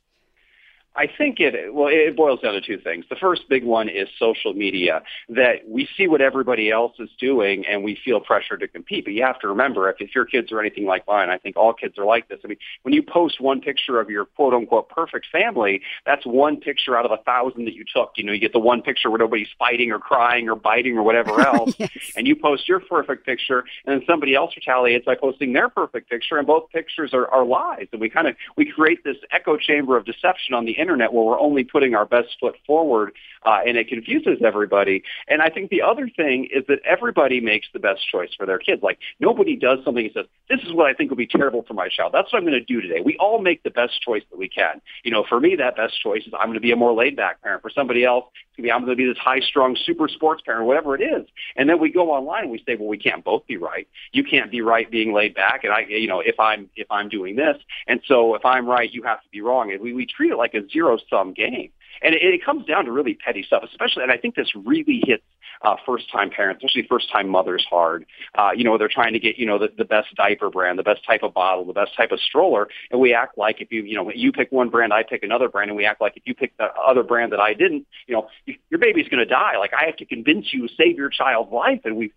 I 0.98 1.06
think 1.06 1.38
it, 1.38 1.72
well, 1.72 1.86
it 1.88 2.16
boils 2.16 2.40
down 2.40 2.54
to 2.54 2.60
two 2.60 2.76
things. 2.76 3.04
The 3.08 3.14
first 3.14 3.42
big 3.48 3.62
one 3.62 3.88
is 3.88 4.08
social 4.18 4.52
media, 4.52 5.02
that 5.28 5.68
we 5.68 5.88
see 5.96 6.08
what 6.08 6.20
everybody 6.20 6.72
else 6.72 6.94
is 6.98 7.08
doing 7.20 7.64
and 7.66 7.84
we 7.84 7.96
feel 8.04 8.18
pressure 8.18 8.56
to 8.56 8.66
compete. 8.66 9.04
But 9.04 9.14
you 9.14 9.22
have 9.22 9.38
to 9.40 9.48
remember, 9.48 9.88
if, 9.88 10.00
if 10.00 10.12
your 10.12 10.24
kids 10.24 10.50
are 10.50 10.58
anything 10.58 10.86
like 10.86 11.06
mine, 11.06 11.30
I 11.30 11.38
think 11.38 11.56
all 11.56 11.72
kids 11.72 11.98
are 11.98 12.04
like 12.04 12.28
this. 12.28 12.40
I 12.44 12.48
mean, 12.48 12.58
when 12.82 12.94
you 12.94 13.04
post 13.04 13.40
one 13.40 13.60
picture 13.60 14.00
of 14.00 14.10
your 14.10 14.24
quote 14.24 14.52
unquote 14.52 14.88
perfect 14.88 15.26
family, 15.30 15.82
that's 16.04 16.26
one 16.26 16.56
picture 16.56 16.98
out 16.98 17.04
of 17.04 17.12
a 17.12 17.22
thousand 17.22 17.66
that 17.66 17.74
you 17.74 17.84
took. 17.84 18.14
You 18.16 18.24
know, 18.24 18.32
you 18.32 18.40
get 18.40 18.52
the 18.52 18.58
one 18.58 18.82
picture 18.82 19.08
where 19.08 19.20
nobody's 19.20 19.54
fighting 19.56 19.92
or 19.92 20.00
crying 20.00 20.48
or 20.48 20.56
biting 20.56 20.98
or 20.98 21.04
whatever 21.04 21.40
else. 21.46 21.74
yes. 21.78 21.90
And 22.16 22.26
you 22.26 22.34
post 22.34 22.68
your 22.68 22.80
perfect 22.80 23.24
picture 23.24 23.60
and 23.86 24.00
then 24.00 24.02
somebody 24.04 24.34
else 24.34 24.52
retaliates 24.56 25.06
by 25.06 25.14
posting 25.14 25.52
their 25.52 25.68
perfect 25.68 26.10
picture 26.10 26.38
and 26.38 26.46
both 26.46 26.70
pictures 26.70 27.14
are, 27.14 27.28
are 27.28 27.44
lies. 27.44 27.86
And 27.92 28.00
we 28.00 28.10
kind 28.10 28.26
of, 28.26 28.34
we 28.56 28.68
create 28.68 29.04
this 29.04 29.16
echo 29.30 29.56
chamber 29.56 29.96
of 29.96 30.04
deception 30.04 30.54
on 30.54 30.64
the 30.64 30.72
internet 30.72 30.87
internet 30.88 31.12
where 31.12 31.24
we're 31.24 31.38
only 31.38 31.64
putting 31.64 31.94
our 31.94 32.06
best 32.06 32.28
foot 32.40 32.56
forward 32.66 33.12
uh, 33.44 33.60
and 33.66 33.76
it 33.76 33.88
confuses 33.88 34.38
everybody. 34.44 35.02
And 35.28 35.42
I 35.42 35.50
think 35.50 35.70
the 35.70 35.82
other 35.82 36.08
thing 36.08 36.48
is 36.52 36.64
that 36.68 36.80
everybody 36.84 37.40
makes 37.40 37.68
the 37.72 37.78
best 37.78 38.00
choice 38.10 38.30
for 38.36 38.46
their 38.46 38.58
kids. 38.58 38.82
Like 38.82 38.98
nobody 39.20 39.54
does 39.54 39.78
something 39.84 40.06
and 40.06 40.14
says, 40.14 40.26
this 40.48 40.60
is 40.60 40.72
what 40.72 40.86
I 40.86 40.94
think 40.94 41.10
will 41.10 41.18
be 41.18 41.26
terrible 41.26 41.62
for 41.62 41.74
my 41.74 41.88
child. 41.88 42.12
That's 42.14 42.32
what 42.32 42.38
I'm 42.38 42.46
going 42.46 42.58
to 42.58 42.64
do 42.64 42.80
today. 42.80 43.00
We 43.04 43.16
all 43.18 43.40
make 43.40 43.62
the 43.62 43.70
best 43.70 44.00
choice 44.02 44.22
that 44.30 44.38
we 44.38 44.48
can. 44.48 44.80
You 45.04 45.10
know, 45.10 45.24
for 45.28 45.38
me, 45.40 45.56
that 45.56 45.76
best 45.76 46.00
choice 46.00 46.22
is 46.26 46.32
I'm 46.32 46.46
going 46.46 46.54
to 46.54 46.60
be 46.60 46.72
a 46.72 46.76
more 46.76 46.92
laid 46.92 47.16
back 47.16 47.42
parent. 47.42 47.62
For 47.62 47.70
somebody 47.70 48.04
else, 48.04 48.24
it's 48.32 48.56
going 48.56 48.64
to 48.64 48.68
be 48.68 48.72
I'm 48.72 48.84
going 48.84 48.96
to 48.96 48.96
be 48.96 49.06
this 49.06 49.18
high 49.18 49.40
strung 49.40 49.76
super 49.76 50.08
sports 50.08 50.42
parent, 50.44 50.66
whatever 50.66 50.94
it 50.94 51.02
is. 51.02 51.26
And 51.56 51.68
then 51.68 51.78
we 51.78 51.92
go 51.92 52.10
online 52.10 52.44
and 52.44 52.50
we 52.50 52.62
say, 52.66 52.76
well, 52.76 52.88
we 52.88 52.98
can't 52.98 53.24
both 53.24 53.46
be 53.46 53.56
right. 53.56 53.86
You 54.12 54.24
can't 54.24 54.50
be 54.50 54.62
right 54.62 54.90
being 54.90 55.12
laid 55.12 55.34
back. 55.34 55.64
And 55.64 55.72
I, 55.72 55.80
you 55.80 56.08
know, 56.08 56.20
if 56.20 56.40
I'm, 56.40 56.70
if 56.76 56.90
I'm 56.90 57.08
doing 57.08 57.36
this. 57.36 57.56
And 57.86 58.00
so 58.06 58.34
if 58.34 58.44
I'm 58.44 58.66
right, 58.66 58.90
you 58.92 59.02
have 59.02 59.22
to 59.22 59.28
be 59.30 59.40
wrong. 59.40 59.70
And 59.72 59.80
we, 59.80 59.92
we 59.92 60.06
treat 60.06 60.32
it 60.32 60.36
like 60.36 60.54
a 60.54 60.60
zero 60.78 60.98
sum 61.10 61.32
game. 61.32 61.70
And 62.02 62.14
it, 62.14 62.22
it 62.22 62.44
comes 62.44 62.64
down 62.66 62.84
to 62.84 62.92
really 62.92 63.14
petty 63.14 63.42
stuff, 63.42 63.64
especially, 63.64 64.04
and 64.04 64.12
I 64.12 64.16
think 64.16 64.36
this 64.36 64.52
really 64.54 65.02
hits 65.04 65.24
uh, 65.62 65.76
first-time 65.84 66.30
parents, 66.30 66.62
especially 66.62 66.86
first-time 66.88 67.28
mothers, 67.28 67.66
hard. 67.68 68.06
Uh, 68.36 68.50
you 68.54 68.64
know, 68.64 68.78
they're 68.78 68.88
trying 68.88 69.12
to 69.12 69.18
get 69.18 69.38
you 69.38 69.46
know 69.46 69.58
the, 69.58 69.68
the 69.76 69.84
best 69.84 70.14
diaper 70.16 70.50
brand, 70.50 70.78
the 70.78 70.82
best 70.82 71.04
type 71.04 71.22
of 71.22 71.34
bottle, 71.34 71.64
the 71.64 71.72
best 71.72 71.96
type 71.96 72.12
of 72.12 72.20
stroller, 72.20 72.68
and 72.90 73.00
we 73.00 73.14
act 73.14 73.36
like 73.38 73.60
if 73.60 73.72
you 73.72 73.82
you 73.82 73.94
know 73.94 74.10
you 74.14 74.32
pick 74.32 74.50
one 74.52 74.68
brand, 74.68 74.92
I 74.92 75.02
pick 75.02 75.22
another 75.22 75.48
brand, 75.48 75.70
and 75.70 75.76
we 75.76 75.84
act 75.84 76.00
like 76.00 76.16
if 76.16 76.22
you 76.26 76.34
pick 76.34 76.56
the 76.56 76.68
other 76.74 77.02
brand 77.02 77.32
that 77.32 77.40
I 77.40 77.54
didn't, 77.54 77.86
you 78.06 78.14
know, 78.14 78.28
your 78.70 78.78
baby's 78.78 79.08
going 79.08 79.18
to 79.18 79.26
die. 79.26 79.56
Like 79.58 79.72
I 79.74 79.86
have 79.86 79.96
to 79.96 80.04
convince 80.04 80.52
you 80.52 80.68
to 80.68 80.74
save 80.74 80.96
your 80.96 81.10
child's 81.10 81.52
life, 81.52 81.80
and 81.84 81.96
we've 81.96 82.12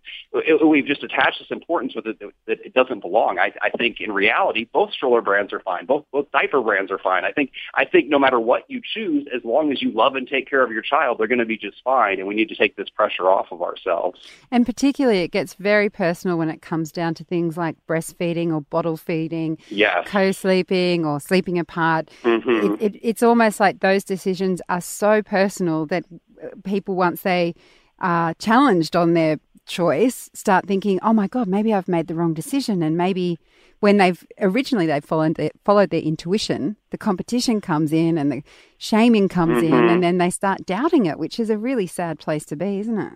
we've 0.64 0.86
just 0.86 1.02
attached 1.02 1.38
this 1.40 1.50
importance 1.50 1.94
with 1.94 2.06
it 2.06 2.18
that, 2.20 2.30
that 2.46 2.58
it 2.64 2.74
doesn't 2.74 3.00
belong. 3.00 3.38
I, 3.38 3.52
I 3.62 3.70
think 3.70 4.00
in 4.00 4.12
reality, 4.12 4.66
both 4.72 4.92
stroller 4.92 5.20
brands 5.20 5.52
are 5.52 5.60
fine, 5.60 5.86
both 5.86 6.04
both 6.12 6.30
diaper 6.32 6.60
brands 6.60 6.90
are 6.90 6.98
fine. 6.98 7.24
I 7.24 7.32
think 7.32 7.50
I 7.74 7.84
think 7.84 8.08
no 8.08 8.18
matter 8.18 8.38
what 8.38 8.64
you 8.68 8.80
choose, 8.94 9.26
as 9.34 9.44
long 9.44 9.72
as 9.72 9.82
you 9.82 9.90
love 9.92 10.14
and 10.14 10.26
take 10.26 10.48
care 10.48 10.62
of 10.62 10.70
your 10.70 10.82
child, 10.82 11.18
they're 11.18 11.26
going 11.26 11.38
to 11.38 11.46
be 11.46 11.58
just 11.58 11.78
fine, 11.84 12.18
and 12.18 12.28
we 12.28 12.34
need 12.34 12.48
to 12.48 12.56
take 12.56 12.76
this 12.76 12.88
pressure 12.88 13.28
off 13.32 13.50
of 13.50 13.62
ourselves. 13.62 14.20
And 14.50 14.64
particularly, 14.66 15.22
it 15.22 15.30
gets 15.30 15.54
very 15.54 15.90
personal 15.90 16.38
when 16.38 16.48
it 16.48 16.62
comes 16.62 16.92
down 16.92 17.14
to 17.14 17.24
things 17.24 17.56
like 17.56 17.76
breastfeeding 17.88 18.52
or 18.52 18.60
bottle 18.62 18.96
feeding, 18.96 19.58
yes. 19.68 20.06
co-sleeping 20.06 21.04
or 21.04 21.18
sleeping 21.20 21.58
apart. 21.58 22.10
Mm-hmm. 22.22 22.74
It, 22.74 22.94
it, 22.94 23.00
it's 23.02 23.22
almost 23.22 23.58
like 23.60 23.80
those 23.80 24.04
decisions 24.04 24.60
are 24.68 24.80
so 24.80 25.22
personal 25.22 25.86
that 25.86 26.04
uh, 26.42 26.48
people, 26.64 26.94
once 26.94 27.22
they 27.22 27.54
are 27.98 28.34
challenged 28.34 28.94
on 28.96 29.14
their 29.14 29.38
choice, 29.66 30.30
start 30.34 30.66
thinking, 30.66 30.98
"Oh 31.02 31.12
my 31.12 31.28
God, 31.28 31.48
maybe 31.48 31.72
I've 31.72 31.88
made 31.88 32.08
the 32.08 32.14
wrong 32.14 32.34
decision," 32.34 32.82
and 32.82 32.96
maybe 32.96 33.38
when 33.82 33.96
they've 33.96 34.24
originally 34.40 34.86
they've 34.86 35.04
followed 35.04 35.34
their, 35.34 35.50
followed 35.64 35.90
their 35.90 36.00
intuition, 36.00 36.76
the 36.90 36.96
competition 36.96 37.60
comes 37.60 37.92
in 37.92 38.16
and 38.16 38.30
the 38.30 38.44
shaming 38.78 39.28
comes 39.28 39.60
mm-hmm. 39.60 39.74
in, 39.74 39.88
and 39.88 40.04
then 40.04 40.18
they 40.18 40.30
start 40.30 40.64
doubting 40.64 41.06
it, 41.06 41.18
which 41.18 41.40
is 41.40 41.50
a 41.50 41.58
really 41.58 41.88
sad 41.88 42.20
place 42.20 42.44
to 42.44 42.54
be, 42.54 42.78
isn't 42.78 42.96
it? 42.96 43.14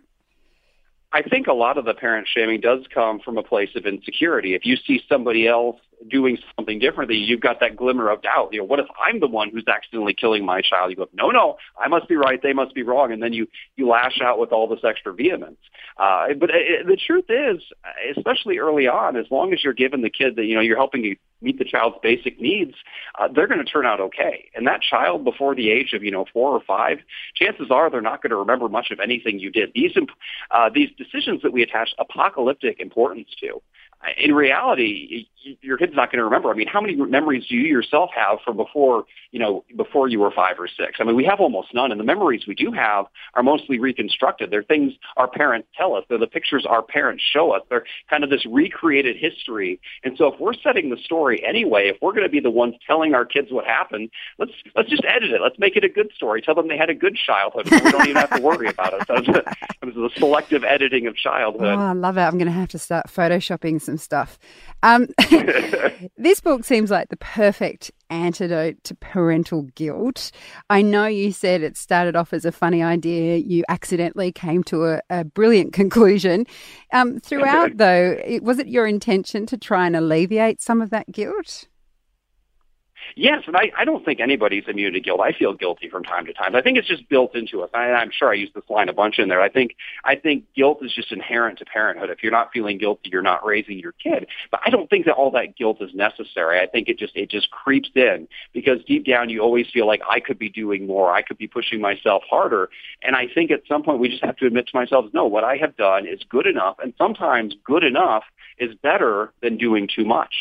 I 1.12 1.22
think 1.22 1.46
a 1.46 1.52
lot 1.52 1.78
of 1.78 1.84
the 1.84 1.94
parent 1.94 2.26
shaming 2.26 2.60
does 2.60 2.80
come 2.92 3.20
from 3.20 3.38
a 3.38 3.44
place 3.44 3.76
of 3.76 3.86
insecurity. 3.86 4.54
If 4.54 4.66
you 4.66 4.74
see 4.74 5.00
somebody 5.08 5.46
else 5.46 5.78
doing 6.08 6.38
something 6.56 6.78
differently, 6.78 7.16
you've 7.16 7.40
got 7.40 7.60
that 7.60 7.76
glimmer 7.76 8.10
of 8.10 8.22
doubt. 8.22 8.50
You 8.52 8.60
know, 8.60 8.64
what 8.64 8.80
if 8.80 8.86
I'm 9.04 9.20
the 9.20 9.26
one 9.26 9.50
who's 9.50 9.64
accidentally 9.66 10.14
killing 10.14 10.44
my 10.44 10.60
child? 10.60 10.90
You 10.90 10.96
go, 10.96 11.08
no, 11.14 11.30
no, 11.30 11.56
I 11.80 11.88
must 11.88 12.08
be 12.08 12.16
right, 12.16 12.40
they 12.42 12.52
must 12.52 12.74
be 12.74 12.82
wrong, 12.82 13.12
and 13.12 13.22
then 13.22 13.32
you 13.32 13.48
you 13.76 13.88
lash 13.88 14.20
out 14.22 14.38
with 14.38 14.52
all 14.52 14.68
this 14.68 14.80
extra 14.84 15.12
vehemence. 15.12 15.58
Uh, 15.96 16.28
but 16.38 16.50
it, 16.50 16.84
uh, 16.84 16.88
the 16.88 16.96
truth 16.96 17.26
is, 17.28 17.62
especially 18.16 18.58
early 18.58 18.86
on, 18.86 19.16
as 19.16 19.26
long 19.30 19.52
as 19.52 19.64
you're 19.64 19.72
giving 19.72 20.02
the 20.02 20.10
kid 20.10 20.36
that 20.36 20.44
you 20.44 20.54
know 20.54 20.60
you're 20.60 20.76
helping 20.76 21.02
to 21.02 21.16
meet 21.42 21.58
the 21.58 21.64
child's 21.64 21.96
basic 22.02 22.40
needs, 22.40 22.74
uh, 23.18 23.28
they're 23.34 23.46
going 23.46 23.64
to 23.64 23.70
turn 23.70 23.86
out 23.86 24.00
okay. 24.00 24.48
And 24.54 24.66
that 24.66 24.80
child 24.82 25.24
before 25.24 25.54
the 25.54 25.70
age 25.70 25.92
of 25.92 26.02
you 26.02 26.10
know 26.10 26.26
four 26.32 26.52
or 26.52 26.60
five, 26.66 26.98
chances 27.34 27.70
are 27.70 27.90
they're 27.90 28.00
not 28.00 28.22
going 28.22 28.30
to 28.30 28.36
remember 28.36 28.68
much 28.68 28.90
of 28.90 29.00
anything 29.00 29.38
you 29.38 29.50
did. 29.50 29.72
These 29.74 29.92
uh, 30.50 30.70
these 30.72 30.90
decisions 30.96 31.42
that 31.42 31.52
we 31.52 31.62
attach 31.62 31.90
apocalyptic 31.98 32.80
importance 32.80 33.28
to 33.40 33.60
in 34.16 34.34
reality, 34.34 35.26
your 35.60 35.76
kid's 35.76 35.94
not 35.94 36.10
going 36.10 36.18
to 36.18 36.24
remember. 36.24 36.50
I 36.50 36.54
mean, 36.54 36.66
how 36.66 36.80
many 36.80 36.94
memories 36.96 37.46
do 37.48 37.54
you 37.54 37.66
yourself 37.66 38.10
have 38.14 38.38
from 38.44 38.56
before, 38.56 39.04
you 39.30 39.38
know, 39.38 39.64
before 39.76 40.08
you 40.08 40.20
were 40.20 40.30
five 40.30 40.58
or 40.58 40.68
six? 40.68 40.98
I 40.98 41.04
mean, 41.04 41.16
we 41.16 41.24
have 41.24 41.40
almost 41.40 41.72
none, 41.74 41.90
and 41.90 42.00
the 42.00 42.04
memories 42.04 42.46
we 42.46 42.54
do 42.54 42.72
have 42.72 43.06
are 43.34 43.42
mostly 43.42 43.78
reconstructed. 43.78 44.50
They're 44.50 44.62
things 44.62 44.94
our 45.16 45.28
parents 45.28 45.68
tell 45.76 45.94
us. 45.94 46.04
They're 46.08 46.18
the 46.18 46.26
pictures 46.26 46.66
our 46.66 46.82
parents 46.82 47.22
show 47.22 47.52
us. 47.52 47.62
They're 47.68 47.84
kind 48.10 48.24
of 48.24 48.30
this 48.30 48.44
recreated 48.46 49.16
history. 49.16 49.80
And 50.04 50.16
so, 50.16 50.32
if 50.32 50.40
we're 50.40 50.54
setting 50.54 50.90
the 50.90 50.96
story 50.96 51.44
anyway, 51.46 51.88
if 51.88 51.96
we're 52.02 52.12
going 52.12 52.24
to 52.24 52.30
be 52.30 52.40
the 52.40 52.50
ones 52.50 52.74
telling 52.86 53.14
our 53.14 53.24
kids 53.24 53.48
what 53.50 53.66
happened, 53.66 54.10
let's 54.38 54.52
let's 54.74 54.90
just 54.90 55.04
edit 55.04 55.30
it. 55.30 55.40
Let's 55.40 55.58
make 55.58 55.76
it 55.76 55.84
a 55.84 55.88
good 55.88 56.10
story. 56.14 56.42
Tell 56.42 56.54
them 56.54 56.68
they 56.68 56.78
had 56.78 56.90
a 56.90 56.94
good 56.94 57.16
childhood. 57.16 57.70
We 57.70 57.78
don't 57.78 58.08
even 58.08 58.16
have 58.16 58.30
to 58.30 58.42
worry 58.42 58.68
about 58.68 58.94
it. 58.94 59.08
A, 59.08 59.54
it's 59.82 59.96
a 59.96 60.18
selective 60.18 60.64
editing 60.64 61.06
of 61.06 61.16
childhood. 61.16 61.76
Oh, 61.78 61.78
I 61.78 61.92
love 61.92 62.16
it. 62.18 62.22
I'm 62.22 62.38
going 62.38 62.46
to 62.46 62.52
have 62.52 62.68
to 62.70 62.78
start 62.78 63.06
photoshopping 63.08 63.80
some 63.80 63.96
stuff. 63.96 64.38
Um, 64.82 65.08
this 66.16 66.40
book 66.40 66.64
seems 66.64 66.90
like 66.90 67.08
the 67.08 67.16
perfect 67.16 67.90
antidote 68.10 68.82
to 68.84 68.94
parental 68.94 69.62
guilt. 69.74 70.30
I 70.70 70.82
know 70.82 71.06
you 71.06 71.32
said 71.32 71.62
it 71.62 71.76
started 71.76 72.16
off 72.16 72.32
as 72.32 72.44
a 72.44 72.52
funny 72.52 72.82
idea. 72.82 73.36
You 73.36 73.64
accidentally 73.68 74.32
came 74.32 74.62
to 74.64 74.86
a, 74.86 75.00
a 75.10 75.24
brilliant 75.24 75.72
conclusion. 75.72 76.46
Um, 76.92 77.20
throughout, 77.20 77.72
though, 77.76 78.18
was 78.42 78.58
it 78.58 78.68
your 78.68 78.86
intention 78.86 79.46
to 79.46 79.56
try 79.56 79.86
and 79.86 79.96
alleviate 79.96 80.60
some 80.60 80.80
of 80.80 80.90
that 80.90 81.10
guilt? 81.10 81.66
Yes, 83.14 83.44
and 83.46 83.56
I, 83.56 83.70
I 83.78 83.84
don't 83.84 84.04
think 84.04 84.20
anybody's 84.20 84.64
immune 84.66 84.94
to 84.94 85.00
guilt. 85.00 85.20
I 85.20 85.32
feel 85.32 85.52
guilty 85.54 85.88
from 85.88 86.02
time 86.02 86.26
to 86.26 86.32
time. 86.32 86.54
I 86.54 86.62
think 86.62 86.78
it's 86.78 86.88
just 86.88 87.08
built 87.08 87.34
into 87.34 87.62
us. 87.62 87.70
I, 87.72 87.92
I'm 87.92 88.10
sure 88.10 88.30
I 88.30 88.34
used 88.34 88.54
this 88.54 88.64
line 88.68 88.88
a 88.88 88.92
bunch 88.92 89.18
in 89.18 89.28
there. 89.28 89.40
I 89.40 89.48
think 89.48 89.76
I 90.04 90.16
think 90.16 90.44
guilt 90.54 90.78
is 90.82 90.92
just 90.92 91.12
inherent 91.12 91.58
to 91.58 91.64
parenthood. 91.64 92.10
If 92.10 92.22
you're 92.22 92.32
not 92.32 92.50
feeling 92.52 92.78
guilty, 92.78 93.10
you're 93.10 93.22
not 93.22 93.44
raising 93.44 93.78
your 93.78 93.92
kid. 93.92 94.26
But 94.50 94.60
I 94.64 94.70
don't 94.70 94.90
think 94.90 95.06
that 95.06 95.14
all 95.14 95.30
that 95.32 95.56
guilt 95.56 95.78
is 95.80 95.94
necessary. 95.94 96.58
I 96.60 96.66
think 96.66 96.88
it 96.88 96.98
just 96.98 97.16
it 97.16 97.30
just 97.30 97.50
creeps 97.50 97.90
in 97.94 98.28
because 98.52 98.78
deep 98.86 99.06
down 99.06 99.30
you 99.30 99.40
always 99.40 99.66
feel 99.72 99.86
like 99.86 100.02
I 100.10 100.20
could 100.20 100.38
be 100.38 100.48
doing 100.48 100.86
more. 100.86 101.12
I 101.12 101.22
could 101.22 101.38
be 101.38 101.46
pushing 101.46 101.80
myself 101.80 102.22
harder. 102.28 102.70
And 103.02 103.14
I 103.16 103.26
think 103.32 103.50
at 103.50 103.62
some 103.68 103.82
point 103.82 104.00
we 104.00 104.08
just 104.08 104.24
have 104.24 104.36
to 104.36 104.46
admit 104.46 104.68
to 104.68 104.76
myself, 104.76 105.06
no, 105.12 105.26
what 105.26 105.44
I 105.44 105.56
have 105.56 105.76
done 105.76 106.06
is 106.06 106.20
good 106.28 106.46
enough. 106.46 106.76
And 106.82 106.92
sometimes 106.98 107.54
good 107.64 107.84
enough 107.84 108.24
is 108.58 108.74
better 108.82 109.32
than 109.42 109.56
doing 109.56 109.88
too 109.94 110.04
much. 110.04 110.34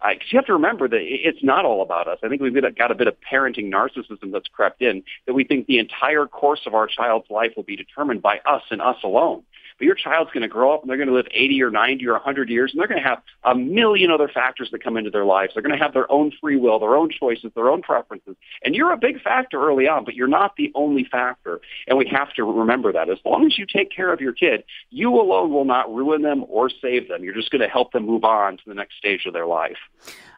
Because 0.00 0.20
uh, 0.20 0.30
you 0.30 0.38
have 0.38 0.46
to 0.46 0.52
remember 0.52 0.88
that 0.88 1.00
it's 1.00 1.42
not 1.42 1.64
all 1.64 1.82
about 1.82 2.08
us. 2.08 2.11
I 2.22 2.28
think 2.28 2.42
we've 2.42 2.54
got 2.76 2.90
a 2.90 2.94
bit 2.94 3.08
of 3.08 3.16
parenting 3.20 3.70
narcissism 3.70 4.32
that's 4.32 4.48
crept 4.48 4.82
in 4.82 5.02
that 5.26 5.34
we 5.34 5.44
think 5.44 5.66
the 5.66 5.78
entire 5.78 6.26
course 6.26 6.60
of 6.66 6.74
our 6.74 6.86
child's 6.86 7.30
life 7.30 7.52
will 7.56 7.62
be 7.62 7.76
determined 7.76 8.22
by 8.22 8.40
us 8.46 8.62
and 8.70 8.82
us 8.82 8.96
alone. 9.04 9.42
But 9.82 9.86
your 9.86 9.96
child's 9.96 10.30
going 10.30 10.42
to 10.42 10.48
grow 10.48 10.72
up 10.72 10.82
and 10.82 10.88
they're 10.88 10.96
going 10.96 11.08
to 11.08 11.14
live 11.14 11.26
80 11.32 11.60
or 11.60 11.70
90 11.72 12.06
or 12.06 12.12
100 12.12 12.48
years 12.48 12.70
and 12.70 12.78
they're 12.78 12.86
going 12.86 13.02
to 13.02 13.08
have 13.08 13.20
a 13.42 13.52
million 13.52 14.12
other 14.12 14.28
factors 14.28 14.68
that 14.70 14.80
come 14.80 14.96
into 14.96 15.10
their 15.10 15.24
lives. 15.24 15.54
They're 15.54 15.62
going 15.62 15.76
to 15.76 15.82
have 15.82 15.92
their 15.92 16.08
own 16.08 16.30
free 16.40 16.54
will, 16.54 16.78
their 16.78 16.94
own 16.94 17.10
choices, 17.10 17.50
their 17.56 17.68
own 17.68 17.82
preferences. 17.82 18.36
And 18.64 18.76
you're 18.76 18.92
a 18.92 18.96
big 18.96 19.20
factor 19.20 19.60
early 19.60 19.88
on, 19.88 20.04
but 20.04 20.14
you're 20.14 20.28
not 20.28 20.54
the 20.56 20.70
only 20.76 21.02
factor. 21.02 21.60
And 21.88 21.98
we 21.98 22.06
have 22.12 22.32
to 22.34 22.44
remember 22.44 22.92
that. 22.92 23.10
As 23.10 23.18
long 23.24 23.44
as 23.44 23.58
you 23.58 23.66
take 23.66 23.90
care 23.90 24.12
of 24.12 24.20
your 24.20 24.32
kid, 24.32 24.62
you 24.90 25.20
alone 25.20 25.52
will 25.52 25.64
not 25.64 25.92
ruin 25.92 26.22
them 26.22 26.44
or 26.48 26.70
save 26.70 27.08
them. 27.08 27.24
You're 27.24 27.34
just 27.34 27.50
going 27.50 27.62
to 27.62 27.68
help 27.68 27.90
them 27.90 28.06
move 28.06 28.22
on 28.22 28.58
to 28.58 28.62
the 28.64 28.74
next 28.74 28.98
stage 28.98 29.26
of 29.26 29.32
their 29.32 29.46
life. 29.46 29.78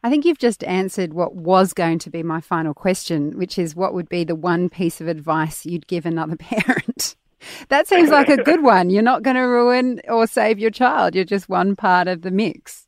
I 0.02 0.08
think 0.08 0.24
you've 0.24 0.38
just 0.38 0.64
answered 0.64 1.12
what 1.12 1.34
was 1.34 1.74
going 1.74 1.98
to 1.98 2.08
be 2.08 2.22
my 2.22 2.40
final 2.40 2.72
question, 2.72 3.36
which 3.36 3.58
is 3.58 3.76
what 3.76 3.92
would 3.92 4.08
be 4.08 4.24
the 4.24 4.34
one 4.34 4.70
piece 4.70 5.02
of 5.02 5.06
advice 5.06 5.66
you'd 5.66 5.86
give 5.86 6.06
another 6.06 6.36
parent? 6.38 7.13
That 7.68 7.86
seems 7.86 8.10
like 8.10 8.28
a 8.28 8.36
good 8.36 8.62
one. 8.62 8.90
You're 8.90 9.02
not 9.02 9.22
going 9.22 9.36
to 9.36 9.42
ruin 9.42 10.00
or 10.08 10.26
save 10.26 10.58
your 10.58 10.70
child. 10.70 11.14
You're 11.14 11.24
just 11.24 11.48
one 11.48 11.76
part 11.76 12.08
of 12.08 12.22
the 12.22 12.30
mix. 12.30 12.86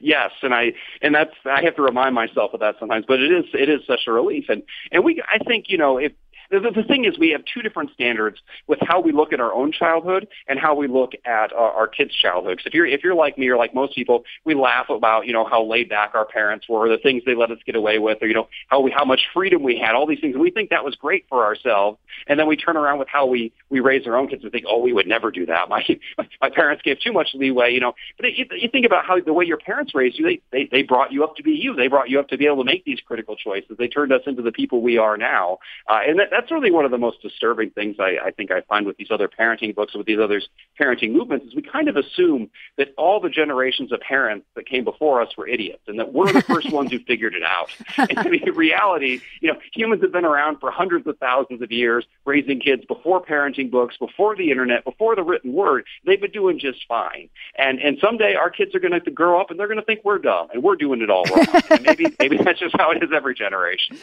Yes, 0.00 0.30
and 0.42 0.54
I 0.54 0.72
and 1.02 1.14
that's 1.14 1.34
I 1.44 1.62
have 1.62 1.76
to 1.76 1.82
remind 1.82 2.14
myself 2.14 2.54
of 2.54 2.60
that 2.60 2.76
sometimes, 2.80 3.04
but 3.06 3.20
it 3.20 3.30
is 3.30 3.44
it 3.52 3.68
is 3.68 3.80
such 3.86 4.06
a 4.06 4.12
relief, 4.12 4.46
and 4.48 4.62
and 4.90 5.04
we 5.04 5.22
I 5.30 5.38
think 5.44 5.66
you 5.68 5.76
know 5.76 5.98
if 5.98 6.12
the, 6.50 6.70
the 6.74 6.82
thing 6.82 7.04
is, 7.04 7.18
we 7.18 7.30
have 7.30 7.42
two 7.52 7.62
different 7.62 7.90
standards 7.92 8.38
with 8.66 8.78
how 8.82 9.00
we 9.00 9.12
look 9.12 9.32
at 9.32 9.40
our 9.40 9.52
own 9.52 9.72
childhood 9.72 10.26
and 10.48 10.58
how 10.58 10.74
we 10.74 10.88
look 10.88 11.12
at 11.24 11.52
our, 11.52 11.70
our 11.70 11.88
kids' 11.88 12.14
childhood. 12.14 12.56
Because 12.56 12.66
if 12.66 12.74
you're 12.74 12.86
if 12.86 13.04
you're 13.04 13.14
like 13.14 13.38
me 13.38 13.48
or 13.48 13.56
like 13.56 13.74
most 13.74 13.94
people, 13.94 14.24
we 14.44 14.54
laugh 14.54 14.90
about 14.90 15.26
you 15.26 15.32
know 15.32 15.44
how 15.44 15.62
laid 15.64 15.88
back 15.88 16.14
our 16.14 16.24
parents 16.24 16.68
were, 16.68 16.88
the 16.88 16.98
things 16.98 17.22
they 17.24 17.34
let 17.34 17.50
us 17.50 17.58
get 17.66 17.76
away 17.76 17.98
with, 17.98 18.18
or 18.20 18.26
you 18.26 18.34
know 18.34 18.48
how 18.68 18.80
we 18.80 18.90
how 18.90 19.04
much 19.04 19.20
freedom 19.32 19.62
we 19.62 19.78
had, 19.78 19.94
all 19.94 20.06
these 20.06 20.20
things. 20.20 20.34
And 20.34 20.42
we 20.42 20.50
think 20.50 20.70
that 20.70 20.84
was 20.84 20.94
great 20.96 21.26
for 21.28 21.44
ourselves, 21.44 21.98
and 22.26 22.38
then 22.38 22.46
we 22.46 22.56
turn 22.56 22.76
around 22.76 22.98
with 22.98 23.08
how 23.08 23.26
we 23.26 23.52
we 23.68 23.80
raise 23.80 24.06
our 24.06 24.16
own 24.16 24.28
kids 24.28 24.42
and 24.42 24.50
think, 24.50 24.64
oh, 24.68 24.78
we 24.78 24.92
would 24.92 25.06
never 25.06 25.30
do 25.30 25.46
that. 25.46 25.68
My 25.68 25.84
my 26.40 26.50
parents 26.50 26.82
gave 26.82 27.00
too 27.00 27.12
much 27.12 27.28
leeway, 27.34 27.72
you 27.72 27.80
know. 27.80 27.94
But 28.18 28.34
you, 28.34 28.46
you 28.52 28.68
think 28.68 28.86
about 28.86 29.04
how 29.04 29.20
the 29.20 29.32
way 29.32 29.44
your 29.44 29.58
parents 29.58 29.94
raised 29.94 30.18
you, 30.18 30.24
they, 30.24 30.40
they 30.50 30.68
they 30.70 30.82
brought 30.82 31.12
you 31.12 31.22
up 31.22 31.36
to 31.36 31.42
be 31.42 31.52
you. 31.52 31.74
They 31.74 31.88
brought 31.88 32.10
you 32.10 32.18
up 32.18 32.28
to 32.28 32.36
be 32.36 32.46
able 32.46 32.58
to 32.58 32.64
make 32.64 32.84
these 32.84 33.00
critical 33.06 33.36
choices. 33.36 33.76
They 33.78 33.88
turned 33.88 34.12
us 34.12 34.22
into 34.26 34.42
the 34.42 34.52
people 34.52 34.82
we 34.82 34.98
are 34.98 35.16
now, 35.16 35.58
uh, 35.88 36.00
and 36.06 36.18
that, 36.18 36.28
that's 36.30 36.39
really 36.48 36.70
one 36.70 36.84
of 36.84 36.92
the 36.92 36.98
most 36.98 37.20
disturbing 37.22 37.70
things 37.70 37.96
I, 37.98 38.18
I 38.24 38.30
think 38.30 38.52
I 38.52 38.60
find 38.62 38.86
with 38.86 38.96
these 38.96 39.10
other 39.10 39.28
parenting 39.28 39.74
books, 39.74 39.94
with 39.94 40.06
these 40.06 40.20
other 40.20 40.40
parenting 40.80 41.12
movements, 41.12 41.46
is 41.46 41.54
we 41.56 41.62
kind 41.62 41.88
of 41.88 41.96
assume 41.96 42.50
that 42.76 42.94
all 42.96 43.20
the 43.20 43.28
generations 43.28 43.90
of 43.90 44.00
parents 44.00 44.46
that 44.54 44.66
came 44.66 44.84
before 44.84 45.20
us 45.20 45.36
were 45.36 45.48
idiots, 45.48 45.82
and 45.88 45.98
that 45.98 46.12
we're 46.12 46.32
the 46.32 46.42
first 46.42 46.70
ones 46.70 46.92
who 46.92 46.98
figured 47.06 47.34
it 47.34 47.42
out. 47.42 47.70
And 47.96 48.34
in 48.34 48.54
reality, 48.54 49.20
you 49.40 49.52
know, 49.52 49.58
humans 49.74 50.02
have 50.02 50.12
been 50.12 50.24
around 50.24 50.60
for 50.60 50.70
hundreds 50.70 51.06
of 51.06 51.18
thousands 51.18 51.62
of 51.62 51.72
years, 51.72 52.04
raising 52.24 52.60
kids 52.60 52.84
before 52.84 53.24
parenting 53.24 53.70
books, 53.70 53.96
before 53.96 54.36
the 54.36 54.50
internet, 54.50 54.84
before 54.84 55.16
the 55.16 55.22
written 55.22 55.52
word. 55.52 55.84
They've 56.04 56.20
been 56.20 56.30
doing 56.30 56.58
just 56.58 56.86
fine. 56.86 57.28
And 57.56 57.78
and 57.80 57.98
someday 58.00 58.34
our 58.34 58.50
kids 58.50 58.74
are 58.74 58.80
going 58.80 58.98
to 58.98 59.10
grow 59.10 59.40
up 59.40 59.50
and 59.50 59.58
they're 59.58 59.68
going 59.68 59.80
to 59.80 59.84
think 59.84 60.00
we're 60.04 60.18
dumb 60.18 60.48
and 60.52 60.62
we're 60.62 60.76
doing 60.76 61.02
it 61.02 61.10
all 61.10 61.24
wrong. 61.24 61.46
and 61.70 61.82
maybe 61.82 62.06
maybe 62.18 62.36
that's 62.36 62.60
just 62.60 62.74
how 62.78 62.90
it 62.92 63.02
is 63.02 63.10
every 63.12 63.34
generation. 63.34 63.98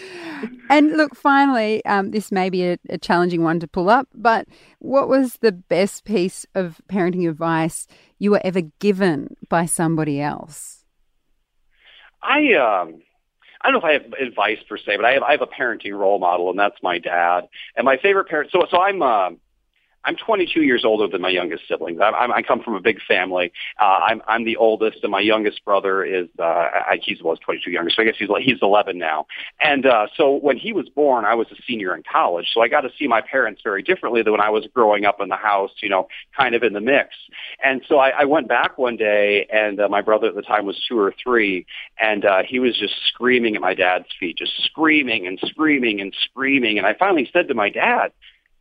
And 0.70 0.98
look, 0.98 1.15
finally, 1.15 1.84
um, 1.86 2.12
this 2.12 2.27
may 2.32 2.50
be 2.50 2.66
a, 2.66 2.78
a 2.90 2.98
challenging 2.98 3.44
one 3.44 3.60
to 3.60 3.68
pull 3.68 3.90
up, 3.90 4.08
but 4.14 4.48
what 4.80 5.08
was 5.08 5.38
the 5.38 5.52
best 5.52 6.06
piece 6.06 6.46
of 6.56 6.82
parenting 6.90 7.30
advice 7.30 7.88
you 8.20 8.32
were 8.32 8.42
ever 8.44 8.62
given 8.80 9.36
by 9.50 9.66
somebody 9.66 10.22
else? 10.22 10.86
I 12.22 12.54
um 12.54 13.02
I 13.62 13.72
don't 13.72 13.74
know 13.74 13.80
if 13.80 13.84
I 13.86 13.94
have 13.94 14.14
advice 14.14 14.60
per 14.68 14.78
se, 14.78 14.98
but 14.98 15.06
I 15.06 15.14
have 15.14 15.24
I 15.24 15.32
have 15.32 15.42
a 15.42 15.48
parenting 15.48 15.98
role 15.98 16.20
model, 16.20 16.50
and 16.50 16.60
that's 16.60 16.82
my 16.84 17.00
dad. 17.00 17.48
And 17.76 17.86
my 17.86 17.98
favorite 17.98 18.28
parent. 18.28 18.52
So 18.52 18.66
so 18.70 18.80
I'm 18.80 19.02
um 19.02 19.40
I'm 20.08 20.16
22 20.16 20.62
years 20.62 20.86
older 20.86 21.06
than 21.06 21.22
my 21.22 21.30
youngest 21.30 21.64
siblings. 21.68 22.00
I, 22.00 22.06
I, 22.06 22.38
I 22.38 22.42
come 22.42 22.64
from 22.64 22.76
a 22.76 22.80
big 22.80 23.00
family. 23.06 23.52
Uh, 23.80 24.00
I'm, 24.08 24.22
I'm 24.26 24.46
the 24.46 24.56
oldest, 24.56 25.00
and 25.04 25.12
my 25.12 25.20
youngest 25.20 25.64
brother 25.66 26.04
is 26.06 26.30
uh, 26.40 26.44
I, 26.44 27.00
he's 27.04 27.22
was 27.22 27.40
22 27.40 27.72
younger, 27.72 27.90
so 27.90 28.02
I 28.02 28.06
guess 28.06 28.16
he's 28.18 28.30
he's 28.42 28.60
11 28.62 28.98
now. 28.98 29.28
And 29.60 29.86
uh, 29.86 30.08
so 30.16 30.38
when 30.38 30.58
he 30.58 30.72
was 30.72 30.88
born, 30.88 31.26
I 31.26 31.36
was 31.36 31.48
a 31.52 31.56
senior 31.68 31.94
in 31.94 32.04
college, 32.10 32.48
so 32.54 32.62
I 32.62 32.70
got 32.70 32.82
to 32.82 32.90
see 32.98 33.06
my 33.06 33.20
parents 33.20 33.62
very 33.62 33.84
differently 33.84 34.24
than 34.24 34.32
when 34.32 34.40
I 34.40 34.50
was 34.50 34.66
growing 34.74 35.04
up 35.04 35.20
in 35.20 35.28
the 35.28 35.36
house, 35.36 35.72
you 35.82 35.90
know, 35.90 36.08
kind 36.38 36.56
of 36.56 36.64
in 36.64 36.72
the 36.72 36.82
mix. 36.82 37.10
And 37.62 37.82
so 37.90 37.98
I, 37.98 38.22
I 38.22 38.26
went 38.26 38.48
back 38.48 38.78
one 38.78 38.96
day, 38.96 39.46
and 39.52 39.78
uh, 39.78 39.90
my 39.90 40.02
brother 40.02 40.28
at 40.28 40.36
the 40.36 40.42
time 40.42 40.66
was 40.66 40.82
two 40.88 40.98
or 40.98 41.14
three, 41.22 41.66
and 42.00 42.24
uh, 42.24 42.44
he 42.48 42.60
was 42.60 42.78
just 42.80 42.96
screaming 43.10 43.58
at 43.58 43.62
my 43.62 43.74
dad's 43.74 44.08
feet, 44.18 44.38
just 44.38 44.54
screaming 44.64 45.28
and 45.28 45.38
screaming 45.48 46.00
and 46.00 46.16
screaming. 46.30 46.78
And 46.78 46.88
I 46.88 46.94
finally 46.94 47.30
said 47.34 47.50
to 47.50 47.54
my 47.54 47.70
dad 47.70 48.14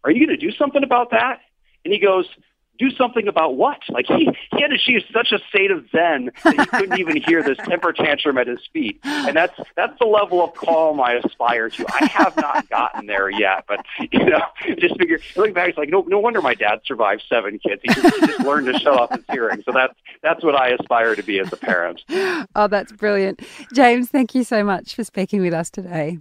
are 0.06 0.10
you 0.12 0.26
going 0.26 0.38
to 0.38 0.46
do 0.46 0.52
something 0.56 0.84
about 0.84 1.10
that? 1.10 1.40
And 1.84 1.92
he 1.92 1.98
goes, 1.98 2.26
do 2.78 2.90
something 2.90 3.28
about 3.28 3.56
what? 3.56 3.78
Like 3.88 4.06
he, 4.06 4.28
he 4.52 4.62
had 4.62 4.72
achieved 4.72 5.06
such 5.12 5.32
a 5.32 5.38
state 5.48 5.70
of 5.70 5.86
zen 5.90 6.30
that 6.44 6.60
he 6.60 6.66
couldn't 6.66 6.98
even 7.00 7.22
hear 7.22 7.42
this 7.42 7.58
temper 7.58 7.92
tantrum 7.92 8.38
at 8.38 8.46
his 8.46 8.60
feet. 8.72 9.00
And 9.04 9.36
that's 9.36 9.58
that's 9.76 9.98
the 9.98 10.06
level 10.06 10.44
of 10.44 10.54
calm 10.54 11.00
I 11.00 11.14
aspire 11.14 11.70
to. 11.70 11.86
I 11.88 12.06
have 12.06 12.36
not 12.36 12.68
gotten 12.68 13.06
there 13.06 13.30
yet, 13.30 13.64
but 13.66 13.84
you 14.10 14.24
know, 14.24 14.42
just 14.78 14.98
figure 14.98 15.18
looking 15.36 15.54
back, 15.54 15.70
it's 15.70 15.78
like 15.78 15.88
no 15.88 16.02
no 16.06 16.18
wonder 16.18 16.42
my 16.42 16.54
dad 16.54 16.80
survived 16.84 17.24
seven 17.28 17.58
kids. 17.58 17.80
He 17.82 17.88
just, 17.94 18.14
he 18.14 18.26
just 18.26 18.40
learned 18.40 18.66
to 18.66 18.78
shut 18.78 18.94
off 18.98 19.10
his 19.10 19.24
hearing. 19.30 19.62
So 19.64 19.72
that's 19.72 19.94
that's 20.22 20.44
what 20.44 20.54
I 20.54 20.70
aspire 20.70 21.14
to 21.14 21.22
be 21.22 21.38
as 21.38 21.52
a 21.52 21.56
parent. 21.56 22.02
Oh, 22.54 22.68
that's 22.68 22.92
brilliant. 22.92 23.40
James, 23.72 24.08
thank 24.10 24.34
you 24.34 24.44
so 24.44 24.64
much 24.64 24.94
for 24.94 25.04
speaking 25.04 25.40
with 25.40 25.54
us 25.54 25.70
today. 25.70 26.18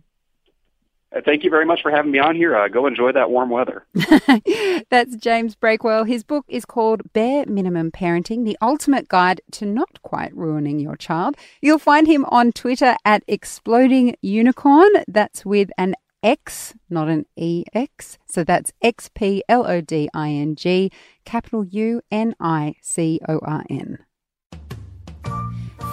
Uh, 1.15 1.21
thank 1.23 1.43
you 1.43 1.49
very 1.49 1.65
much 1.65 1.81
for 1.81 1.91
having 1.91 2.11
me 2.11 2.19
on 2.19 2.35
here. 2.35 2.55
Uh, 2.55 2.67
go 2.67 2.87
enjoy 2.87 3.11
that 3.11 3.29
warm 3.29 3.49
weather. 3.49 3.85
That's 4.89 5.15
James 5.15 5.55
Breakwell. 5.55 6.07
His 6.07 6.23
book 6.23 6.45
is 6.49 6.65
called 6.65 7.01
Bare 7.13 7.45
Minimum 7.45 7.91
Parenting 7.91 8.43
The 8.43 8.57
Ultimate 8.61 9.07
Guide 9.07 9.39
to 9.51 9.65
Not 9.65 10.01
Quite 10.01 10.35
Ruining 10.35 10.79
Your 10.79 10.97
Child. 10.97 11.37
You'll 11.61 11.79
find 11.79 12.07
him 12.07 12.25
on 12.25 12.51
Twitter 12.51 12.97
at 13.05 13.23
Exploding 13.27 14.15
Unicorn. 14.21 14.91
That's 15.07 15.45
with 15.45 15.69
an 15.77 15.95
X, 16.21 16.73
not 16.89 17.07
an 17.07 17.25
EX. 17.37 18.17
So 18.25 18.43
that's 18.43 18.73
X 18.81 19.09
P 19.13 19.43
L 19.47 19.65
O 19.65 19.79
D 19.79 20.09
I 20.13 20.31
N 20.31 20.55
G, 20.55 20.91
capital 21.23 21.63
U 21.65 22.01
N 22.11 22.35
I 22.39 22.75
C 22.81 23.21
O 23.29 23.39
R 23.39 23.63
N. 23.69 23.99